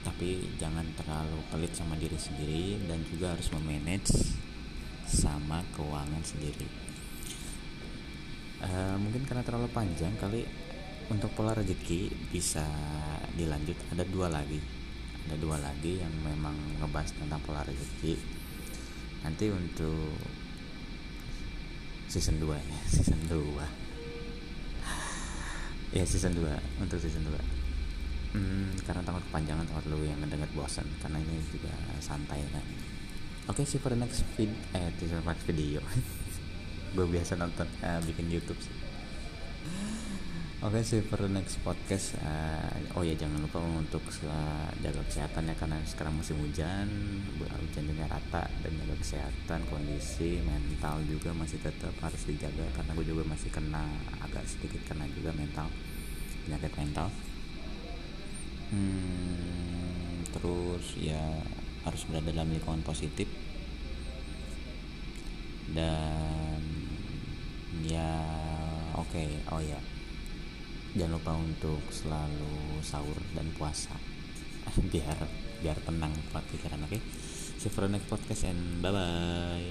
tapi 0.03 0.47
jangan 0.55 0.87
terlalu 0.95 1.39
pelit 1.51 1.75
sama 1.75 1.99
diri 1.99 2.15
sendiri 2.15 2.79
dan 2.87 3.03
juga 3.07 3.35
harus 3.35 3.51
memanage 3.51 4.15
sama 5.09 5.63
keuangan 5.75 6.23
sendiri. 6.23 6.67
Uh, 8.59 8.95
mungkin 8.99 9.23
karena 9.23 9.43
terlalu 9.43 9.71
panjang 9.71 10.11
kali 10.19 10.43
untuk 11.09 11.31
pola 11.33 11.55
rezeki 11.55 12.11
bisa 12.29 12.63
dilanjut 13.35 13.75
ada 13.91 14.03
dua 14.05 14.31
lagi. 14.31 14.59
Ada 15.27 15.35
dua 15.35 15.57
lagi 15.59 15.99
yang 15.99 16.13
memang 16.23 16.55
ngebahas 16.79 17.11
tentang 17.15 17.41
pola 17.43 17.65
rezeki. 17.65 18.15
Nanti 19.25 19.51
untuk 19.51 20.15
season 22.09 22.41
2 22.41 22.49
ya 22.73 22.81
season 22.89 23.21
2 23.29 25.93
ya 25.93 26.01
season 26.09 26.33
2 26.33 26.41
untuk 26.81 26.97
season 26.97 27.21
2 27.29 27.58
hmm, 28.35 28.85
karena 28.85 29.01
takut 29.05 29.23
kepanjangan 29.31 29.65
takut 29.69 29.85
lu 29.93 30.05
yang 30.05 30.19
mendengar 30.21 30.49
bosan 30.53 30.85
karena 30.99 31.17
ini 31.21 31.41
juga 31.49 31.73
santai 32.03 32.41
kan. 32.49 32.65
Oke 33.49 33.61
okay, 33.61 33.65
see 33.65 33.81
for 33.81 33.89
the 33.89 33.99
next 33.99 34.21
vid 34.37 34.51
eh 34.77 34.93
next 35.01 35.43
video. 35.47 35.81
Gue 36.95 37.05
biasa 37.05 37.37
nonton 37.37 37.69
uh, 37.85 38.01
bikin 38.05 38.29
YouTube 38.29 38.57
sih. 38.61 38.73
Oke 40.59 40.75
okay, 40.75 40.83
sih 40.83 40.99
for 41.05 41.23
the 41.23 41.31
next 41.31 41.61
podcast. 41.63 42.19
Uh, 42.19 42.69
Oh 42.97 43.05
ya 43.05 43.15
jangan 43.15 43.39
lupa 43.39 43.63
untuk 43.63 44.03
uh, 44.27 44.67
jaga 44.83 44.99
kesehatan 45.07 45.47
ya 45.47 45.55
Karena 45.55 45.79
sekarang 45.87 46.19
musim 46.19 46.35
hujan 46.41 46.89
Hujan 47.39 47.85
juga 47.87 48.11
rata 48.11 48.43
Dan 48.59 48.75
jaga 48.81 48.95
kesehatan 48.99 49.61
Kondisi 49.71 50.43
mental 50.43 50.99
juga 51.07 51.31
masih 51.31 51.63
tetap 51.63 51.95
harus 52.03 52.27
dijaga 52.27 52.65
Karena 52.75 52.91
gue 52.97 53.05
juga 53.07 53.23
masih 53.29 53.47
kena 53.53 53.87
Agak 54.19 54.43
sedikit 54.49 54.83
kena 54.89 55.07
juga 55.15 55.31
mental 55.31 55.71
Penyakit 56.43 56.73
mental 56.75 57.07
hmm, 58.71 60.33
Terus 60.33 60.85
ya 60.99 61.23
Harus 61.85 62.01
berada 62.09 62.29
dalam 62.29 62.51
lingkungan 62.53 62.83
positif 62.83 63.27
Dan 65.69 66.61
Ya 67.85 68.13
Oke 68.97 69.25
okay. 69.25 69.29
Oh 69.53 69.61
ya 69.61 69.79
jangan 70.97 71.21
lupa 71.21 71.37
untuk 71.37 71.81
selalu 71.93 72.81
sahur 72.81 73.17
dan 73.37 73.45
puasa 73.53 73.93
biar 74.91 75.17
biar 75.61 75.77
tenang 75.85 76.13
buat 76.33 76.41
pikiran 76.49 76.81
oke 76.85 76.97
okay? 76.97 77.01
see 77.61 77.69
you 77.69 77.73
for 77.73 77.85
the 77.85 77.91
next 77.93 78.09
podcast 78.09 78.49
and 78.49 78.81
bye 78.81 78.89
bye 78.89 79.69